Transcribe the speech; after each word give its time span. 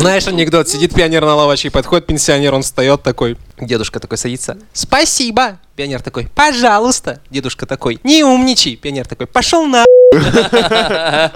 Знаешь 0.00 0.26
анекдот, 0.26 0.66
сидит 0.66 0.94
пионер 0.94 1.26
на 1.26 1.34
лавочке, 1.34 1.70
подходит 1.70 2.06
пенсионер, 2.06 2.54
он 2.54 2.62
встает 2.62 3.02
такой, 3.02 3.36
дедушка 3.60 4.00
такой 4.00 4.16
садится, 4.16 4.56
спасибо, 4.72 5.58
пионер 5.76 6.00
такой, 6.00 6.26
пожалуйста, 6.34 7.20
дедушка 7.28 7.66
такой, 7.66 8.00
не 8.02 8.24
умничай, 8.24 8.76
пионер 8.76 9.06
такой, 9.06 9.26
пошел 9.26 9.66
на... 9.66 9.84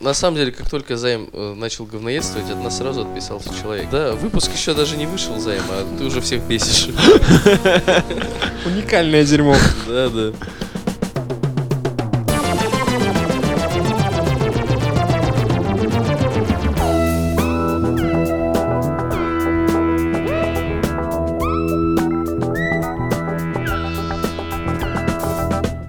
На 0.00 0.14
самом 0.14 0.36
деле, 0.36 0.52
как 0.52 0.70
только 0.70 0.96
Займ 0.96 1.28
э, 1.32 1.54
начал 1.54 1.84
говноедствовать, 1.84 2.48
от 2.50 2.62
нас 2.62 2.78
сразу 2.78 3.02
отписался 3.02 3.50
человек. 3.60 3.90
Да, 3.90 4.12
выпуск 4.12 4.52
еще 4.54 4.72
даже 4.72 4.96
не 4.96 5.06
вышел, 5.06 5.40
Займ, 5.40 5.64
а 5.70 5.98
ты 5.98 6.04
уже 6.04 6.20
всех 6.20 6.42
бесишь. 6.44 6.86
Уникальное 8.64 9.24
дерьмо. 9.24 9.56
Да, 9.88 10.08
да. 10.08 10.32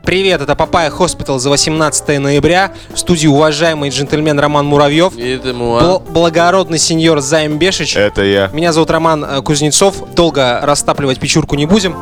Привет, 0.10 0.42
это 0.42 0.56
Papaya 0.56 0.90
Hospital 0.90 1.38
за 1.38 1.52
18 1.52 2.20
ноября. 2.20 2.74
В 2.92 2.98
студии 2.98 3.28
уважаемый 3.28 3.92
джентльмен 3.92 4.40
Роман 4.40 4.66
Муравьев. 4.66 5.16
И 5.16 5.34
это 5.34 5.54
moi. 5.54 5.82
Бл- 5.82 6.12
благородный 6.12 6.80
сеньор 6.80 7.20
Займ 7.20 7.60
Бешич. 7.60 7.96
Это 7.96 8.24
я. 8.24 8.50
Меня 8.52 8.74
зовут 8.74 8.90
Роман 8.90 9.24
э, 9.24 9.42
Кузнецов. 9.44 10.16
Долго 10.16 10.62
растапливать 10.64 11.20
печурку 11.20 11.54
не 11.56 11.68
будем. 11.68 11.96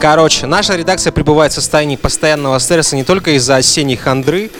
Короче, 0.00 0.46
наша 0.46 0.76
редакция 0.76 1.12
пребывает 1.12 1.52
в 1.52 1.56
состоянии 1.56 1.96
постоянного 1.96 2.58
стресса 2.58 2.96
не 2.96 3.04
только 3.04 3.32
из-за 3.32 3.56
осенней 3.56 3.96
хандры, 3.96 4.50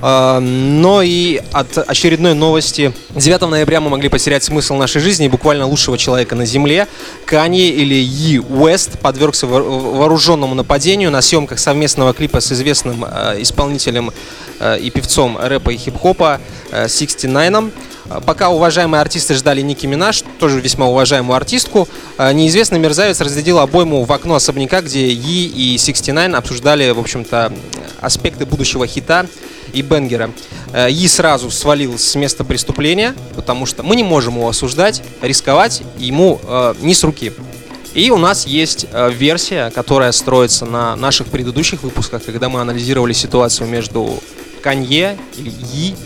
но 0.00 1.02
и 1.02 1.40
от 1.52 1.78
очередной 1.78 2.34
новости. 2.34 2.92
9 3.10 3.40
ноября 3.42 3.80
мы 3.80 3.90
могли 3.90 4.08
потерять 4.08 4.44
смысл 4.44 4.74
нашей 4.76 5.00
жизни 5.00 5.28
буквально 5.28 5.66
лучшего 5.66 5.98
человека 5.98 6.34
на 6.34 6.46
земле. 6.46 6.86
Канье 7.24 7.68
или 7.68 7.96
Yi 7.96 8.44
Уэст 8.48 8.98
подвергся 9.00 9.46
вооруженному 9.46 10.54
нападению 10.54 11.10
на 11.10 11.20
съемках 11.20 11.58
совместного 11.58 12.14
клипа 12.14 12.40
с 12.40 12.52
известным 12.52 13.04
э, 13.04 13.42
исполнителем 13.42 14.12
э, 14.60 14.78
и 14.78 14.90
певцом 14.90 15.38
рэпа 15.40 15.70
и 15.70 15.76
хип-хопа 15.76 16.40
э, 16.70 16.88
69 16.88 17.72
а, 18.08 18.20
Пока 18.20 18.50
уважаемые 18.50 19.00
артисты 19.00 19.34
ждали 19.34 19.60
Ники 19.60 19.86
Минаж, 19.86 20.22
тоже 20.38 20.60
весьма 20.60 20.86
уважаемую 20.86 21.36
артистку, 21.36 21.88
а, 22.16 22.32
неизвестный 22.32 22.78
мерзавец 22.78 23.20
разрядил 23.20 23.58
обойму 23.58 24.04
в 24.04 24.12
окно 24.12 24.34
особняка, 24.34 24.80
где 24.80 25.08
Yi 25.08 25.48
и 25.48 25.78
69 25.78 26.34
обсуждали, 26.34 26.90
в 26.90 26.98
общем-то, 26.98 27.52
аспекты 28.00 28.46
будущего 28.46 28.86
хита 28.86 29.26
и 29.72 29.82
бенгера. 29.82 30.30
Э, 30.72 30.88
Yi 30.88 31.08
сразу 31.08 31.50
свалил 31.50 31.98
с 31.98 32.14
места 32.14 32.44
преступления, 32.44 33.14
потому 33.34 33.66
что 33.66 33.82
мы 33.82 33.96
не 33.96 34.04
можем 34.04 34.36
его 34.36 34.48
осуждать, 34.48 35.02
рисковать 35.22 35.82
ему 35.98 36.40
э, 36.42 36.74
не 36.80 36.94
с 36.94 37.02
руки. 37.04 37.32
И 37.94 38.10
у 38.10 38.16
нас 38.16 38.46
есть 38.46 38.86
э, 38.92 39.10
версия, 39.10 39.70
которая 39.70 40.12
строится 40.12 40.66
на 40.66 40.94
наших 40.96 41.28
предыдущих 41.28 41.82
выпусках, 41.82 42.24
когда 42.24 42.48
мы 42.48 42.60
анализировали 42.60 43.12
ситуацию 43.12 43.68
между 43.68 44.22
Канье 44.62 45.18
Yi 45.36 45.96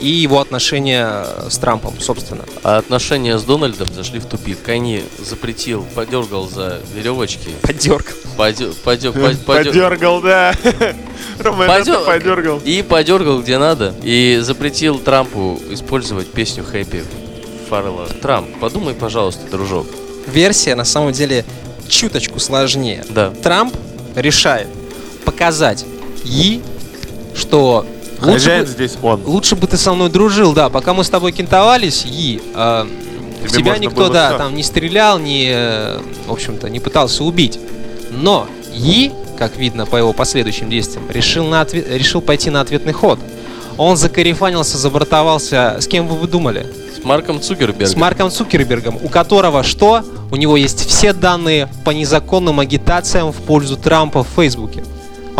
и 0.00 0.08
его 0.08 0.40
отношения 0.40 1.24
с 1.48 1.58
Трампом, 1.58 1.94
собственно. 2.00 2.42
А 2.62 2.78
отношения 2.78 3.38
с 3.38 3.42
Дональдом 3.42 3.88
зашли 3.94 4.18
в 4.18 4.24
тупик. 4.26 4.62
Кани 4.62 5.02
запретил, 5.18 5.84
подергал 5.94 6.48
за 6.48 6.80
веревочки. 6.94 7.50
Подерг. 7.62 8.14
Подё- 8.36 8.72
подё- 8.84 9.12
по- 9.12 9.18
подё- 9.52 9.66
Подергал, 9.66 10.20
да. 10.22 10.54
Рома, 11.40 11.66
Подё- 11.66 12.04
подергал. 12.06 12.60
И 12.64 12.82
подергал 12.82 13.42
где 13.42 13.58
надо. 13.58 13.94
И 14.02 14.38
запретил 14.42 14.98
Трампу 14.98 15.60
использовать 15.70 16.30
песню 16.32 16.64
Хэппи 16.64 17.04
Фаррелла. 17.68 18.06
Трамп, 18.06 18.58
подумай, 18.58 18.94
пожалуйста, 18.94 19.42
дружок. 19.50 19.86
Версия 20.26 20.74
на 20.74 20.84
самом 20.84 21.12
деле 21.12 21.44
чуточку 21.88 22.38
сложнее. 22.40 23.04
Да. 23.10 23.30
Трамп 23.30 23.74
решает 24.16 24.68
показать 25.24 25.84
Yi, 26.24 26.62
что 27.34 27.86
Хозяин 28.20 28.64
бы, 28.64 28.70
здесь 28.70 28.96
он. 29.02 29.22
лучше 29.24 29.56
бы 29.56 29.66
ты 29.66 29.76
со 29.76 29.92
мной 29.94 30.10
дружил, 30.10 30.52
да, 30.52 30.68
пока 30.68 30.92
мы 30.94 31.04
с 31.04 31.10
тобой 31.10 31.32
кентовались, 31.32 32.04
Yi, 32.04 32.40
э, 32.54 32.86
Тебе 33.48 33.62
тебя 33.62 33.78
никто, 33.78 34.08
да, 34.08 34.28
всё. 34.30 34.38
там 34.38 34.54
не 34.54 34.62
стрелял, 34.62 35.18
не, 35.18 35.48
э, 35.52 35.98
в 36.26 36.32
общем-то, 36.32 36.68
не 36.68 36.80
пытался 36.80 37.24
убить. 37.24 37.58
Но 38.10 38.46
Yi, 38.74 39.12
как 39.38 39.56
видно 39.56 39.86
по 39.86 39.96
его 39.96 40.12
последующим 40.12 40.68
действиям, 40.68 41.04
решил, 41.10 41.46
на 41.46 41.62
отве- 41.62 41.84
решил 41.98 42.20
пойти 42.20 42.50
на 42.50 42.60
ответный 42.60 42.92
ход. 42.92 43.18
Он 43.78 43.96
закарифанился, 43.96 44.76
забортовался. 44.76 45.78
С 45.80 45.86
кем 45.86 46.06
бы 46.06 46.14
вы 46.14 46.28
думали? 46.28 46.66
С 47.00 47.02
Марком 47.02 47.40
Цукербергом. 47.40 47.86
С 47.86 47.96
Марком 47.96 48.30
Цукербергом, 48.30 48.98
у 49.02 49.08
которого 49.08 49.62
что? 49.62 50.04
У 50.30 50.36
него 50.36 50.58
есть 50.58 50.86
все 50.86 51.14
данные 51.14 51.66
по 51.84 51.90
незаконным 51.90 52.60
агитациям 52.60 53.32
в 53.32 53.36
пользу 53.36 53.78
Трампа 53.78 54.22
в 54.22 54.28
Фейсбуке. 54.36 54.84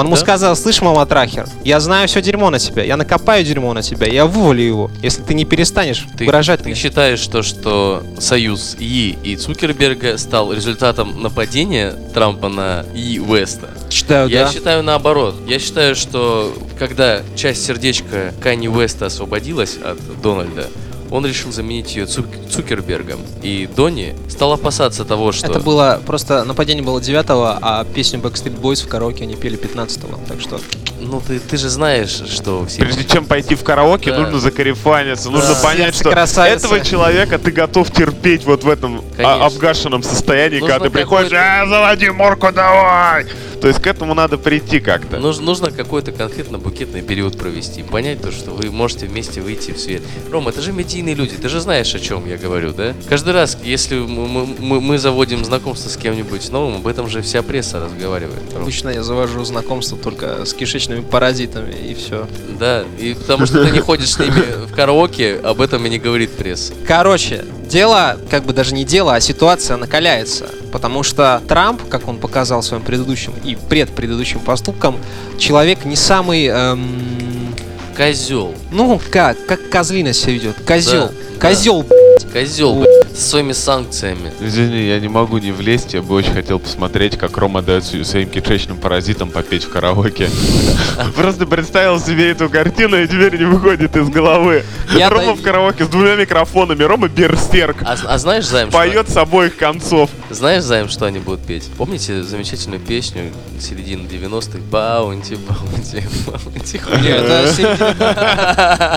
Он 0.01 0.07
ему 0.07 0.17
Да? 0.17 0.21
сказал, 0.23 0.57
слышь, 0.57 0.81
мама 0.83 1.05
Трахер, 1.07 1.47
я 1.65 1.81
знаю 1.81 2.09
все 2.09 2.21
дерьмо 2.23 2.51
на 2.51 2.59
тебя, 2.59 2.83
я 2.85 2.97
накопаю 2.97 3.45
дерьмо 3.45 3.73
на 3.75 3.83
тебя, 3.83 4.07
я 4.07 4.27
вывалю 4.27 4.63
его, 4.63 4.91
если 5.03 5.23
ты 5.23 5.35
не 5.35 5.45
перестанешь 5.45 6.07
Ты, 6.17 6.25
выражать 6.27 6.61
ты 6.61 6.67
мне». 6.71 6.75
считаешь, 6.75 7.27
то, 7.27 7.43
что 7.43 8.03
союз 8.19 8.77
И 8.79 9.17
и 9.23 9.37
Цукерберга 9.37 10.19
стал 10.19 10.53
результатом 10.53 11.23
нападения 11.23 11.95
Трампа 12.15 12.49
на 12.49 12.85
И 12.95 13.19
Уэста? 13.21 13.71
Считаю, 13.91 14.29
Я 14.29 14.45
да. 14.47 14.53
считаю 14.53 14.83
наоборот. 14.83 15.35
Я 15.47 15.59
считаю, 15.59 15.95
что 15.97 16.55
когда 16.79 17.21
часть 17.37 17.65
сердечка 17.65 18.33
Кани 18.41 18.69
Уэста 18.69 19.07
освободилась 19.07 19.77
от 19.77 19.99
Дональда, 20.23 20.69
он 21.11 21.27
решил 21.27 21.53
заменить 21.53 21.95
ее 21.95 22.05
Цук- 22.05 22.49
Цукербергом. 22.51 23.21
И 23.43 23.69
Донни 23.75 24.15
стал 24.29 24.53
опасаться 24.53 25.05
того, 25.05 25.33
что... 25.33 25.47
Это 25.47 25.61
было 25.61 26.01
просто 26.07 26.45
нападение 26.45 26.85
было 26.85 27.01
9 27.01 27.25
а 27.29 27.85
песню 27.95 28.21
Backstreet 28.21 28.61
Boys 28.61 28.85
в 28.85 28.89
караоке 28.89 29.25
они 29.25 29.37
пели 29.37 29.57
15 29.57 30.03
так 30.29 30.41
что 30.41 30.61
Ну 31.01 31.21
ты, 31.27 31.39
ты 31.41 31.57
же 31.57 31.69
знаешь, 31.69 32.11
что 32.11 32.67
все... 32.67 32.81
Прежде 32.83 33.05
чем 33.05 33.25
пойти 33.25 33.55
в 33.55 33.65
караоке, 33.65 34.11
Да. 34.11 34.19
нужно 34.19 34.39
закарифаниться, 34.39 35.31
нужно 35.31 35.55
Да. 35.55 35.61
понять, 35.63 35.95
Сердце 35.95 36.01
что 36.01 36.11
красавицы. 36.11 36.67
этого 36.67 36.81
человека 36.85 37.39
ты 37.39 37.51
готов 37.51 37.91
терпеть 37.91 38.45
вот 38.45 38.65
в 38.65 38.69
этом 38.69 39.03
Конечно. 39.17 39.45
а, 39.45 39.47
обгашенном 39.47 40.03
состоянии, 40.03 40.61
Нужно 40.61 40.75
когда 40.75 40.85
ты 40.85 40.91
приходишь, 40.91 41.33
а, 41.33 41.67
заводи 41.67 42.11
морку, 42.11 42.53
давай! 42.53 43.27
То 43.61 43.69
есть 43.69 43.83
к 43.83 43.87
этому 43.87 44.15
надо 44.15 44.39
прийти 44.39 44.81
как-то. 44.81 45.19
Нужно, 45.19 45.45
нужно 45.45 45.71
какой-то 45.71 46.13
конкретно 46.13 46.59
букетный 46.59 47.03
период 47.03 47.37
провести, 47.39 47.83
понять 47.83 48.23
то, 48.23 48.33
что 48.33 48.53
вы 48.53 48.71
можете 48.71 49.07
вместе 49.07 49.43
выйти 49.43 49.73
в 49.73 49.79
свет. 49.79 50.03
Ром, 50.31 50.49
это 50.49 50.63
же 50.63 50.73
медийные 50.73 51.15
люди, 51.15 51.33
ты 51.37 51.49
же 51.51 51.61
знаешь, 51.61 51.95
о 51.95 51.99
чем 52.01 52.27
я 52.27 52.39
говорю, 52.39 52.73
да? 52.73 52.95
Каждый 53.11 53.35
раз, 53.35 53.59
если 53.63 53.97
мы, 53.97 54.47
мы- 54.47 54.81
мы- 54.81 54.99
заводим 54.99 55.45
знакомство 55.45 55.89
с 55.91 55.97
кем-нибудь 55.97 56.51
новым, 56.51 56.77
об 56.77 56.87
этом 56.87 57.09
же 57.09 57.21
вся 57.23 57.43
пресса 57.43 57.81
разговаривает. 57.81 58.41
Ром. 58.55 58.63
обычно 58.63 58.89
я 58.91 59.03
завожу 59.03 59.45
знакомство 59.45 59.97
только 59.99 60.45
с 60.47 60.55
кишечными 60.91 61.01
паразитами 61.01 61.73
и 61.73 61.95
все. 61.95 62.27
Да, 62.59 62.85
и 62.99 63.15
потому 63.15 63.47
что 63.47 63.65
ты 63.65 63.71
не 63.71 63.81
ходишь 63.81 64.13
с 64.13 64.19
ними 64.19 64.67
в 64.67 64.75
караоке, 64.75 65.39
об 65.43 65.61
этом 65.61 65.87
и 65.87 65.91
не 65.91 65.99
говорит 65.99 66.31
пресса. 66.33 66.73
Короче, 66.87 67.45
дело, 67.69 68.19
как 68.29 68.45
бы 68.45 68.53
даже 68.53 68.75
не 68.75 68.85
дело, 68.85 69.15
а 69.15 69.21
ситуация 69.21 69.77
накаляется. 69.77 70.47
Потому 70.73 71.03
что 71.03 71.41
Трамп, 71.49 71.89
как 71.89 72.09
он 72.09 72.19
показал 72.19 72.63
своим 72.63 72.83
предыдущим 72.83 73.33
и 73.45 73.57
предпредыдущим 73.57 74.41
поступкам, 74.41 74.99
человек 75.39 75.85
не 75.85 75.97
самый, 75.97 76.47
эм, 76.47 77.55
Козел. 77.97 78.55
ну 78.71 79.01
как, 79.11 79.37
как 79.47 79.69
козлина 79.69 80.13
себя 80.13 80.33
ведет. 80.35 80.57
Козел. 80.67 81.09
Да, 81.09 81.49
Козел. 81.49 81.87
Козел, 82.33 82.75
блядь, 82.75 82.90
со 83.15 83.31
своими 83.31 83.53
санкциями. 83.53 84.33
Извини, 84.41 84.87
я 84.87 84.99
не 85.01 85.09
могу 85.09 85.39
не 85.39 85.53
влезть, 85.53 85.95
я 85.95 86.03
бы 86.03 86.15
очень 86.15 86.33
хотел 86.33 86.59
посмотреть, 86.59 87.19
как 87.19 87.37
Рома 87.37 87.63
дает 87.63 87.85
св- 87.85 88.07
своим 88.07 88.29
кишечным 88.29 88.77
паразитам 88.77 89.31
попеть 89.31 89.65
в 89.65 89.71
караоке. 89.71 90.29
Просто 91.17 91.47
представил 91.47 92.01
себе 92.01 92.31
эту 92.31 92.49
картину, 92.49 92.97
и 93.03 93.07
теперь 93.07 93.39
не 93.39 93.45
выходит 93.45 93.97
из 93.97 94.09
головы. 94.09 94.65
Я 94.95 95.11
Рома 95.11 95.35
в 95.35 95.43
караоке 95.43 95.85
с 95.85 95.89
двумя 95.89 96.17
микрофонами, 96.17 96.83
Рома 96.83 97.09
берсерк. 97.09 97.77
А, 97.83 97.97
а 98.05 98.19
знаешь, 98.19 98.47
Займ, 98.47 98.71
Поет 98.71 99.09
с 99.11 99.17
обоих 99.17 99.57
концов. 99.57 100.11
Знаешь, 100.31 100.63
Займ, 100.63 100.89
что 100.89 101.07
они 101.07 101.19
будут 101.19 101.41
петь? 101.45 101.65
Помните 101.77 102.23
замечательную 102.23 102.81
песню 102.81 103.33
середины 103.61 104.07
90-х? 104.07 104.59
Баунти, 104.71 105.37
баунти, 105.37 106.05
баунти. 106.27 106.81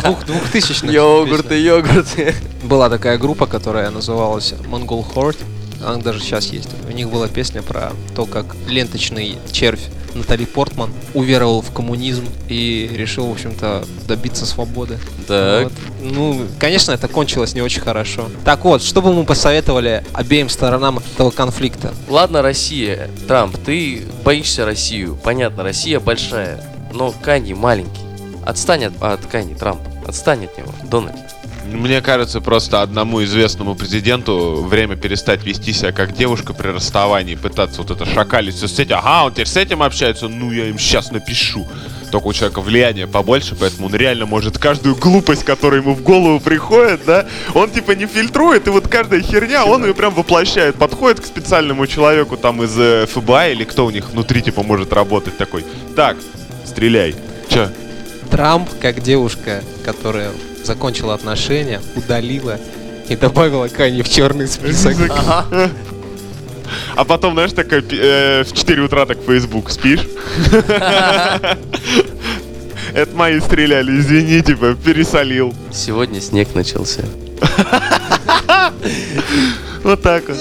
Двух, 0.03 0.25
двухтысячных. 0.25 0.91
Йогурты, 0.91 1.55
йогурты. 1.61 2.35
Была 2.63 2.89
такая 2.89 3.17
группа, 3.17 3.45
которая 3.45 3.89
называлась 4.03 4.53
Mongol 4.69 5.05
Horde. 5.13 5.37
Она 5.85 5.97
даже 5.97 6.19
сейчас 6.19 6.47
есть. 6.47 6.69
У 6.87 6.91
них 6.91 7.09
была 7.09 7.27
песня 7.27 7.61
про 7.61 7.91
то, 8.15 8.25
как 8.25 8.55
ленточный 8.67 9.37
червь 9.51 9.81
Натали 10.13 10.45
Портман 10.45 10.91
уверовал 11.13 11.61
в 11.61 11.71
коммунизм 11.71 12.27
и 12.47 12.89
решил, 12.93 13.27
в 13.27 13.31
общем-то, 13.31 13.83
добиться 14.07 14.45
свободы. 14.45 14.99
Так. 15.27 15.63
Вот. 15.63 15.73
Ну, 16.01 16.41
конечно, 16.59 16.91
это 16.91 17.07
кончилось 17.07 17.55
не 17.55 17.61
очень 17.61 17.81
хорошо. 17.81 18.29
Так 18.45 18.63
вот, 18.63 18.83
что 18.83 19.01
бы 19.01 19.11
мы 19.13 19.25
посоветовали 19.25 20.03
обеим 20.13 20.49
сторонам 20.49 20.99
этого 20.99 21.31
конфликта? 21.31 21.93
Ладно, 22.07 22.41
Россия. 22.41 23.09
Трамп, 23.27 23.57
ты 23.57 24.03
боишься 24.23 24.65
Россию. 24.65 25.17
Понятно, 25.23 25.63
Россия 25.63 25.99
большая. 25.99 26.63
Но 26.93 27.11
Канье 27.11 27.55
маленький. 27.55 28.01
Отстань 28.45 28.85
от, 28.85 29.01
от 29.01 29.25
Канье, 29.25 29.55
Трамп. 29.55 29.81
Отстань 30.05 30.45
от 30.45 30.57
него, 30.57 30.71
Дональд. 30.83 31.32
Мне 31.73 32.01
кажется, 32.01 32.39
просто 32.39 32.81
одному 32.81 33.23
известному 33.23 33.75
президенту 33.75 34.63
время 34.63 34.95
перестать 34.95 35.43
вести 35.43 35.73
себя 35.73 35.91
как 35.91 36.15
девушка 36.15 36.53
при 36.53 36.67
расставании, 36.67 37.35
пытаться 37.35 37.81
вот 37.81 37.89
это 37.89 38.05
шакалить 38.05 38.55
все 38.55 38.67
с 38.67 38.77
этим. 38.77 38.97
Ага, 38.97 39.25
он 39.25 39.33
теперь 39.33 39.47
с 39.47 39.57
этим 39.57 39.81
общается, 39.81 40.27
ну 40.27 40.51
я 40.51 40.67
им 40.67 40.77
сейчас 40.77 41.11
напишу. 41.11 41.67
Только 42.11 42.27
у 42.27 42.33
человека 42.33 42.61
влияние 42.61 43.07
побольше, 43.07 43.55
поэтому 43.59 43.87
он 43.87 43.95
реально 43.95 44.27
может 44.27 44.59
каждую 44.59 44.95
глупость, 44.95 45.43
которая 45.43 45.81
ему 45.81 45.95
в 45.95 46.03
голову 46.03 46.39
приходит, 46.39 47.01
да, 47.07 47.25
он 47.55 47.71
типа 47.71 47.91
не 47.91 48.05
фильтрует, 48.05 48.67
и 48.67 48.69
вот 48.69 48.87
каждая 48.87 49.21
херня, 49.21 49.65
он 49.65 49.83
ее 49.83 49.95
прям 49.95 50.13
воплощает. 50.13 50.75
Подходит 50.75 51.21
к 51.21 51.25
специальному 51.25 51.87
человеку 51.87 52.37
там 52.37 52.61
из 52.61 52.77
э, 52.77 53.07
ФБА 53.07 53.49
или 53.49 53.63
кто 53.63 53.87
у 53.87 53.89
них 53.89 54.11
внутри 54.11 54.43
типа 54.43 54.61
может 54.61 54.93
работать 54.93 55.37
такой. 55.37 55.65
Так, 55.95 56.17
стреляй. 56.65 57.15
Че? 57.49 57.71
Трамп, 58.29 58.69
как 58.79 59.01
девушка, 59.01 59.63
которая 59.83 60.31
закончила 60.63 61.13
отношения, 61.13 61.81
удалила 61.95 62.59
и 63.09 63.15
добавила 63.15 63.67
Кани 63.67 64.01
в 64.01 64.09
черный 64.09 64.47
список. 64.47 64.95
А 66.95 67.03
потом, 67.05 67.33
знаешь, 67.33 67.51
такая 67.53 67.83
э, 67.91 68.43
в 68.43 68.53
4 68.53 68.81
утра 68.81 69.05
так 69.05 69.19
в 69.19 69.25
Facebook 69.25 69.69
спишь. 69.69 70.07
Это 72.93 73.15
мои 73.15 73.39
стреляли, 73.39 73.99
извини, 73.99 74.41
типа, 74.41 74.75
пересолил. 74.75 75.53
Сегодня 75.71 76.21
снег 76.21 76.55
начался. 76.55 77.03
Вот 79.83 80.01
так 80.01 80.23
вот. 80.29 80.37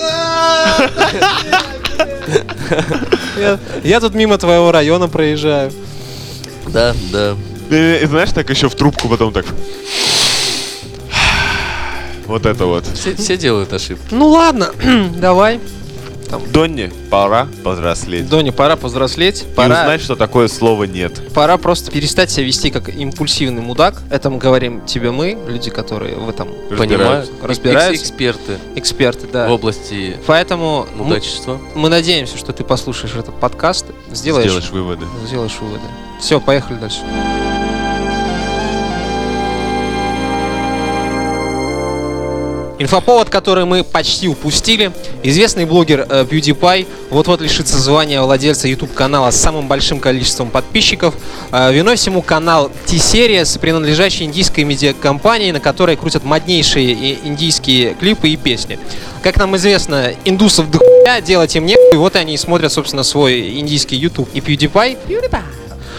Я, 3.36 3.58
я 3.82 4.00
тут 4.00 4.14
мимо 4.14 4.38
твоего 4.38 4.70
района 4.70 5.08
проезжаю. 5.08 5.72
Да, 6.68 6.94
да. 7.10 7.34
И, 7.70 8.00
и 8.02 8.06
знаешь, 8.06 8.30
так 8.30 8.48
еще 8.50 8.68
в 8.68 8.74
трубку 8.76 9.08
потом 9.08 9.32
так. 9.32 9.46
Вот 12.32 12.46
это 12.46 12.64
вот. 12.64 12.86
Все, 12.94 13.14
все 13.14 13.36
делают 13.36 13.74
ошибки. 13.74 14.06
Ну 14.10 14.28
ладно, 14.28 14.70
давай. 15.20 15.60
Донни, 16.50 16.90
пора 17.10 17.46
повзрослеть. 17.62 18.26
Доня, 18.26 18.52
пора 18.52 18.76
повзрослеть. 18.76 19.42
И 19.42 19.54
Пора, 19.54 19.82
узнать, 19.82 20.00
что 20.00 20.16
такое 20.16 20.48
слово 20.48 20.84
нет. 20.84 21.20
пора 21.34 21.58
просто 21.58 21.90
перестать 21.90 22.30
себя 22.30 22.46
вести 22.46 22.70
как 22.70 22.88
импульсивный 22.88 23.60
мудак. 23.60 24.00
Это 24.10 24.30
мы 24.30 24.38
говорим 24.38 24.80
тебе 24.86 25.10
мы, 25.10 25.36
люди, 25.46 25.68
которые 25.68 26.14
в 26.16 26.26
этом 26.30 26.48
Понимаю. 26.78 27.26
Разбираются. 27.42 27.92
Экс- 27.92 28.10
Эксперты 28.10 28.58
эксперты, 28.76 29.26
да. 29.30 29.46
в 29.46 29.52
области 29.52 30.16
Поэтому 30.26 30.86
мы, 30.96 31.04
мудачества. 31.04 31.60
мы 31.74 31.90
надеемся, 31.90 32.38
что 32.38 32.54
ты 32.54 32.64
послушаешь 32.64 33.14
этот 33.14 33.38
подкаст, 33.38 33.84
сделаешь, 34.10 34.46
Сделаешь 34.46 34.70
выводы. 34.70 35.04
сделаешь 35.26 35.58
выводы. 35.60 35.84
Все, 36.18 36.40
поехали 36.40 36.78
дальше. 36.78 37.00
Инфоповод, 42.82 43.30
который 43.30 43.64
мы 43.64 43.84
почти 43.84 44.26
упустили. 44.26 44.90
Известный 45.22 45.66
блогер 45.66 46.04
э, 46.08 46.24
PewDiePie 46.28 46.88
вот-вот 47.10 47.40
лишится 47.40 47.78
звания 47.78 48.20
владельца 48.20 48.66
YouTube-канала 48.66 49.30
с 49.30 49.36
самым 49.40 49.68
большим 49.68 50.00
количеством 50.00 50.50
подписчиков. 50.50 51.14
Э, 51.52 51.72
виной 51.72 51.94
всему 51.94 52.22
канал 52.22 52.72
T-Series, 52.86 53.60
принадлежащий 53.60 54.24
индийской 54.24 54.64
медиакомпании, 54.64 55.52
на 55.52 55.60
которой 55.60 55.94
крутят 55.96 56.24
моднейшие 56.24 56.90
и- 56.92 57.18
индийские 57.22 57.94
клипы 57.94 58.30
и 58.30 58.36
песни. 58.36 58.80
Как 59.22 59.36
нам 59.36 59.54
известно, 59.54 60.12
индусов 60.24 60.68
дохуя, 60.68 61.20
делать 61.20 61.54
им 61.54 61.66
нехуй, 61.66 61.98
вот 61.98 62.16
они 62.16 62.34
и 62.34 62.36
смотрят, 62.36 62.72
собственно, 62.72 63.04
свой 63.04 63.60
индийский 63.60 63.94
YouTube. 63.94 64.28
И 64.34 64.40
PewDiePie 64.40 64.98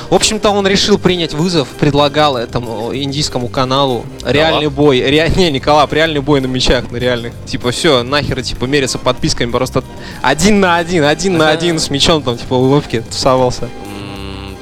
в 0.10 0.16
общем-то, 0.16 0.50
он 0.50 0.68
решил 0.68 0.98
принять 0.98 1.34
вызов, 1.34 1.68
предлагал 1.80 2.38
этому 2.38 2.94
индийскому 2.94 3.48
каналу 3.48 4.06
реальный 4.26 4.70
бой. 4.70 5.02
Ре... 5.02 5.32
Не, 5.36 5.52
Николап, 5.52 5.92
реальный 5.94 6.22
бой 6.22 6.42
на 6.42 6.48
мечах, 6.48 6.92
на 6.92 6.98
реальных. 6.98 7.34
Типа, 7.46 7.72
все, 7.72 8.04
нахер, 8.04 8.42
типа, 8.42 8.66
мериться 8.66 8.98
подписками, 8.98 9.52
просто 9.52 9.84
один 10.22 10.60
на 10.60 10.78
один, 10.78 11.04
один 11.04 11.38
на 11.38 11.50
один 11.50 11.80
с 11.80 11.90
мечом, 11.90 12.22
там, 12.24 12.38
типа, 12.38 12.56
в 12.56 12.62
улыбке 12.62 13.02
тусовался. 13.02 13.70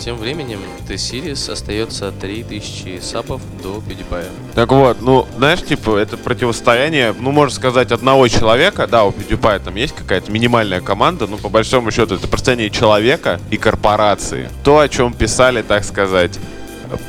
Тем 0.04 0.18
временем 0.18 0.60
T-Series 0.88 1.52
остается 1.52 2.08
от 2.08 2.18
3000 2.20 3.02
сапов 3.02 3.40
до 3.62 3.76
PewDiePie. 3.76 4.26
Так 4.56 4.72
вот, 4.72 5.00
ну, 5.00 5.28
знаешь, 5.38 5.62
типа, 5.62 5.96
это 5.96 6.18
противостояние, 6.18 7.14
ну, 7.20 7.32
можно 7.32 7.54
сказать, 7.54 7.92
одного 7.92 8.28
человека, 8.28 8.88
да, 8.88 9.04
у 9.04 9.12
PewDiePie 9.12 9.64
там 9.64 9.76
есть 9.76 9.94
какая-то 9.94 10.32
минимальная 10.32 10.82
команда, 10.82 11.28
но 11.28 11.38
по 11.38 11.50
большому 11.50 11.92
счету 11.92 12.16
это 12.16 12.28
противостояние 12.28 12.72
человека 12.72 13.40
и 13.52 13.58
корпорации. 13.58 14.50
То, 14.64 14.80
о 14.80 14.90
чем 14.90 15.14
писали, 15.14 15.62
так 15.62 15.84
сказать, 15.84 16.32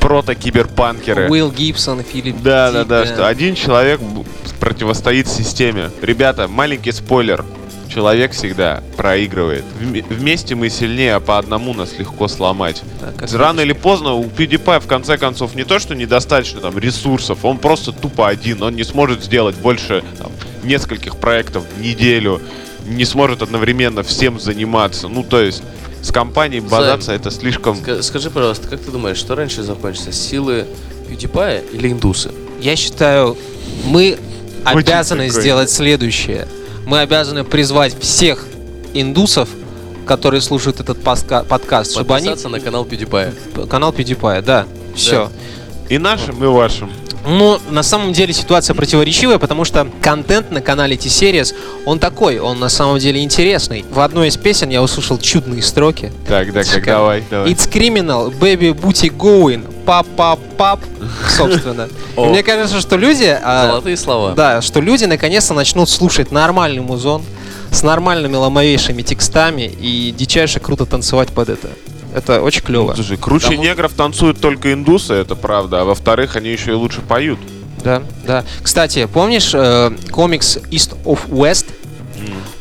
прото-киберпанкеры. 0.00 1.30
Уилл 1.30 1.50
Гибсон, 1.50 2.02
Филипп 2.02 2.42
Да, 2.42 2.70
Дик, 2.70 2.74
да, 2.74 2.84
да, 2.84 3.06
что 3.06 3.26
один 3.26 3.54
человек 3.54 4.00
противостоит 4.60 5.28
системе. 5.28 5.90
Ребята, 6.02 6.46
маленький 6.46 6.92
спойлер. 6.92 7.42
Человек 7.92 8.32
всегда 8.32 8.82
проигрывает. 8.96 9.64
Вме- 9.80 10.04
Вместе 10.08 10.54
мы 10.54 10.70
сильнее, 10.70 11.14
а 11.16 11.20
по 11.20 11.36
одному 11.36 11.74
нас 11.74 11.98
легко 11.98 12.26
сломать. 12.26 12.82
Так, 13.00 13.16
как 13.16 13.32
Рано 13.34 13.60
или 13.60 13.72
поздно 13.74 14.14
у 14.14 14.24
PewDiePie 14.24 14.80
в 14.80 14.86
конце 14.86 15.18
концов 15.18 15.54
не 15.54 15.64
то, 15.64 15.78
что 15.78 15.94
недостаточно 15.94 16.60
там 16.60 16.78
ресурсов, 16.78 17.44
он 17.44 17.58
просто 17.58 17.92
тупо 17.92 18.28
один, 18.28 18.62
он 18.62 18.76
не 18.76 18.84
сможет 18.84 19.22
сделать 19.22 19.56
больше 19.56 20.02
там, 20.18 20.32
нескольких 20.64 21.16
проектов 21.18 21.64
в 21.76 21.80
неделю, 21.82 22.40
не 22.86 23.04
сможет 23.04 23.42
одновременно 23.42 24.02
всем 24.02 24.40
заниматься. 24.40 25.08
Ну, 25.08 25.22
то 25.22 25.40
есть 25.42 25.62
с 26.02 26.10
компанией 26.10 26.60
базаться 26.60 27.12
это 27.12 27.30
слишком... 27.30 27.76
Ска- 27.76 28.00
Скажи, 28.02 28.30
пожалуйста, 28.30 28.68
как 28.68 28.80
ты 28.80 28.90
думаешь, 28.90 29.18
что 29.18 29.34
раньше 29.34 29.62
закончится? 29.62 30.12
Силы 30.12 30.64
PewDiePie 31.10 31.72
или 31.74 31.92
индусы? 31.92 32.30
Я 32.58 32.74
считаю, 32.76 33.36
мы 33.84 34.18
обязаны 34.64 35.24
прикольно. 35.24 35.42
сделать 35.42 35.70
следующее. 35.70 36.48
Мы 36.92 37.00
обязаны 37.00 37.42
призвать 37.42 37.98
всех 37.98 38.44
индусов, 38.92 39.48
которые 40.06 40.42
слушают 40.42 40.78
этот 40.78 40.98
паска- 40.98 41.42
подкаст, 41.42 41.92
чтобы 41.92 42.14
они... 42.14 42.26
Подписаться 42.26 42.50
на 42.50 42.60
канал 42.60 42.84
PewDiePie. 42.84 43.66
Канал 43.66 43.92
PewDiePie, 43.92 44.42
да. 44.42 44.66
Все. 44.94 45.30
И 45.88 45.96
нашим, 45.96 46.44
и 46.44 46.46
вашим. 46.46 46.92
Ну, 47.24 47.58
на 47.70 47.82
самом 47.82 48.12
деле 48.12 48.32
ситуация 48.32 48.74
противоречивая, 48.74 49.38
потому 49.38 49.64
что 49.64 49.86
контент 50.00 50.50
на 50.50 50.60
канале 50.60 50.96
T-Series, 50.96 51.54
он 51.84 51.98
такой, 51.98 52.38
он 52.38 52.58
на 52.58 52.68
самом 52.68 52.98
деле 52.98 53.22
интересный. 53.22 53.84
В 53.90 54.00
одной 54.00 54.28
из 54.28 54.36
песен 54.36 54.70
я 54.70 54.82
услышал 54.82 55.18
чудные 55.18 55.62
строки. 55.62 56.12
Так, 56.26 56.52
да, 56.52 56.64
как 56.64 56.84
давай, 56.84 57.22
давай. 57.30 57.52
It's 57.52 57.70
criminal, 57.70 58.32
baby 58.38 58.72
booty 58.74 59.14
going, 59.16 59.72
пап 59.84 60.06
пап 60.16 60.40
пап 60.56 60.80
собственно. 61.28 61.88
И. 62.16 62.20
Мне 62.20 62.42
кажется, 62.42 62.80
что 62.80 62.96
люди... 62.96 63.36
а, 63.42 63.68
Золотые 63.68 63.96
слова. 63.96 64.32
Да, 64.32 64.60
что 64.60 64.80
люди 64.80 65.04
наконец-то 65.04 65.54
начнут 65.54 65.88
слушать 65.88 66.30
нормальный 66.30 66.82
музон 66.82 67.22
с 67.70 67.82
нормальными 67.82 68.36
ломовейшими 68.36 69.02
текстами 69.02 69.62
и 69.62 70.14
дичайше 70.16 70.60
круто 70.60 70.86
танцевать 70.86 71.28
под 71.30 71.48
это. 71.48 71.68
Это 72.14 72.42
очень 72.42 72.62
клево. 72.62 72.94
Слушай, 72.94 73.16
круче 73.16 73.46
Потому- 73.48 73.62
негров 73.64 73.92
танцуют 73.94 74.40
только 74.40 74.72
индусы, 74.72 75.14
это 75.14 75.34
правда. 75.34 75.80
А 75.80 75.84
во-вторых, 75.84 76.36
они 76.36 76.50
еще 76.50 76.72
и 76.72 76.74
лучше 76.74 77.00
поют. 77.00 77.38
Да, 77.82 78.02
да. 78.24 78.44
Кстати, 78.62 79.06
помнишь 79.12 79.52
э, 79.54 79.90
комикс 80.10 80.58
East 80.70 80.96
of 81.04 81.28
West? 81.28 81.66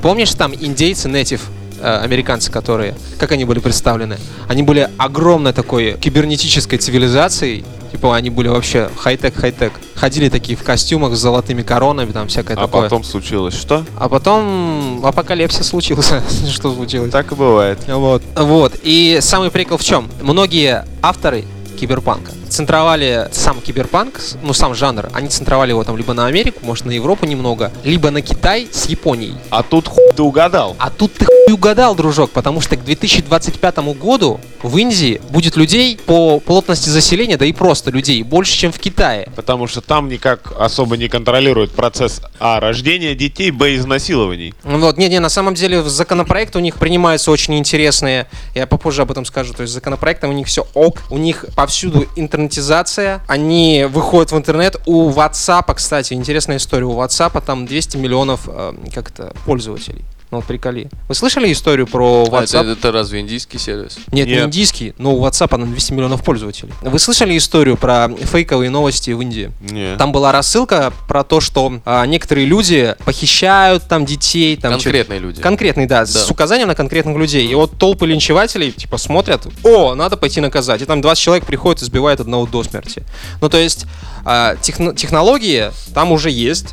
Помнишь 0.02 0.32
там 0.34 0.54
индейцы, 0.54 1.08
native 1.10 1.42
э, 1.80 2.00
американцы, 2.04 2.52
которые, 2.52 2.96
как 3.20 3.32
они 3.32 3.46
были 3.46 3.60
представлены? 3.60 4.18
Они 4.48 4.64
были 4.64 4.90
огромной 4.98 5.54
такой 5.54 5.94
кибернетической 6.00 6.80
цивилизацией. 6.80 7.64
Типа 7.92 8.16
они 8.16 8.30
были 8.30 8.48
вообще 8.48 8.90
хай-тек, 8.98 9.34
хай-тек. 9.36 9.74
Ходили 9.96 10.30
такие 10.30 10.58
в 10.58 10.64
костюмах 10.64 11.16
с 11.16 11.20
золотыми 11.20 11.62
коронами, 11.62 12.12
там 12.12 12.28
всякое 12.28 12.54
А 12.58 12.62
такое. 12.62 12.84
потом 12.84 13.04
случилось 13.04 13.54
что? 13.54 13.84
А 13.98 14.08
потом 14.08 15.02
апокалипсис 15.06 15.68
случился. 15.68 16.24
Что 16.50 16.74
случилось? 16.74 17.12
Так 17.12 17.32
и 17.32 17.36
бывает. 17.36 17.80
Вот. 17.88 18.24
Вот. 18.36 18.74
И 18.84 19.20
самый 19.22 19.52
прикол 19.52 19.78
в 19.78 19.84
чем? 19.84 20.10
Многие 20.22 20.86
авторы 21.02 21.44
киберпанка 21.80 22.32
центровали 22.52 23.30
сам 23.32 23.62
киберпанк, 23.62 24.20
ну 24.44 24.54
сам 24.54 24.76
жанр, 24.76 25.10
они 25.14 25.30
центровали 25.30 25.72
его 25.72 25.84
там 25.84 25.98
либо 25.98 26.14
на 26.14 26.28
Америку, 26.28 26.60
может 26.64 26.86
на 26.86 26.92
Европу 26.92 27.26
немного, 27.26 27.72
либо 27.84 28.12
на 28.12 28.22
Китай 28.22 28.68
с 28.72 28.86
Японией. 28.86 29.36
А 29.50 29.64
тут 29.64 29.88
хуй 29.88 30.04
ты 30.16 30.22
угадал. 30.22 30.76
А 30.78 30.90
тут 30.90 31.14
ты 31.14 31.26
хуй 31.26 31.54
угадал, 31.54 31.96
дружок, 31.96 32.32
потому 32.32 32.62
что 32.62 32.76
к 32.76 32.84
2025 32.84 33.78
году 33.96 34.40
в 34.62 34.78
Индии 34.78 35.22
будет 35.30 35.56
людей 35.56 35.98
по 36.06 36.40
плотности 36.40 36.90
заселения, 36.90 37.38
да 37.38 37.46
и 37.46 37.54
просто 37.54 37.90
людей, 37.92 38.22
больше, 38.24 38.58
чем 38.58 38.72
в 38.72 38.80
Китае. 38.80 39.30
Потому 39.36 39.68
что 39.68 39.82
там 39.82 40.10
никак 40.10 40.54
особо 40.60 40.98
не 40.98 41.08
контролирует 41.08 41.72
процесс 41.72 42.22
А. 42.40 42.60
Рождения 42.60 43.16
детей, 43.16 43.52
Б. 43.52 43.76
Изнасилований. 43.76 44.54
Вот, 44.64 44.98
не-не, 44.98 45.20
на 45.20 45.30
самом 45.30 45.56
деле 45.56 45.82
законопроект 45.84 46.56
у 46.56 46.60
них 46.60 46.76
принимаются 46.76 47.32
очень 47.32 47.58
интересные, 47.58 48.28
я 48.54 48.68
попозже 48.68 49.02
об 49.04 49.12
этом 49.12 49.26
скажу, 49.26 49.54
то 49.54 49.62
есть 49.62 49.74
законопроектом 49.74 50.30
у 50.30 50.34
них 50.34 50.48
все 50.48 50.68
ок, 50.74 51.02
у 51.10 51.18
них 51.18 51.46
повсюду 51.56 52.08
интернетизация, 52.42 53.22
они 53.28 53.86
выходят 53.90 54.32
в 54.32 54.38
интернет, 54.38 54.76
у 54.86 55.10
WhatsApp, 55.12 55.74
кстати, 55.74 56.14
интересная 56.14 56.58
история, 56.58 56.86
у 56.86 57.00
WhatsApp 57.00 57.44
там 57.46 57.66
200 57.66 57.98
миллионов, 57.98 58.42
э, 58.48 58.74
как 58.94 59.10
это, 59.12 59.34
пользователей. 59.46 60.04
Ну 60.32 60.38
вот 60.38 60.46
приколи. 60.46 60.90
Вы 61.10 61.16
слышали 61.16 61.52
историю 61.52 61.88
про 61.88 62.24
А 62.32 62.44
это, 62.44 62.58
WhatsApp? 62.60 62.72
это 62.72 62.92
разве 62.94 63.20
индийский 63.20 63.58
сервис? 63.58 63.98
Нет, 64.14 64.28
не 64.28 64.36
Нет. 64.36 64.46
индийский, 64.46 64.94
но 64.98 65.14
у 65.14 65.26
WhatsApp 65.26 65.58
на 65.58 65.66
200 65.66 65.92
миллионов 65.92 66.24
пользователей. 66.24 66.72
Вы 66.82 67.00
слышали 67.00 67.38
историю 67.38 67.76
про 67.76 68.08
фейковые 68.08 68.70
новости 68.70 69.12
в 69.12 69.20
Индии? 69.22 69.52
Не. 69.60 69.98
Там 69.98 70.14
была 70.14 70.32
рассылка 70.32 70.94
про 71.10 71.26
то, 71.26 71.42
что 71.42 71.82
а, 71.84 72.06
некоторые 72.06 72.48
люди 72.48 72.96
похищают 73.04 73.84
там 73.90 74.06
детей, 74.06 74.56
там 74.56 74.72
чё- 74.78 74.84
Конкретные 74.84 75.20
люди. 75.20 75.42
Конкретный, 75.42 75.86
да, 75.86 76.06
с 76.06 76.14
Да. 76.14 76.26
указанием 76.32 76.70
на 76.70 76.76
конкретных 76.76 77.18
людей. 77.18 77.46
И 77.46 77.54
вот 77.54 77.78
толпы 77.78 78.08
линчевателей, 78.08 78.72
типа, 78.72 78.98
смотрят, 78.98 79.46
о, 79.64 79.96
надо 79.96 80.16
пойти 80.16 80.40
наказать. 80.40 80.82
И 80.82 80.86
там 80.86 81.02
20 81.02 81.22
человек 81.22 81.46
приходят 81.46 81.82
и 81.82 81.86
сбивают 81.86 82.22
одного 82.22 82.46
до 82.48 82.64
смерти. 82.64 83.04
Ну, 83.42 83.50
то 83.50 83.58
есть, 83.58 83.86
а, 84.24 84.56
техно- 84.62 84.96
технологии 84.96 85.72
там 85.94 86.14
уже 86.14 86.30
есть, 86.32 86.70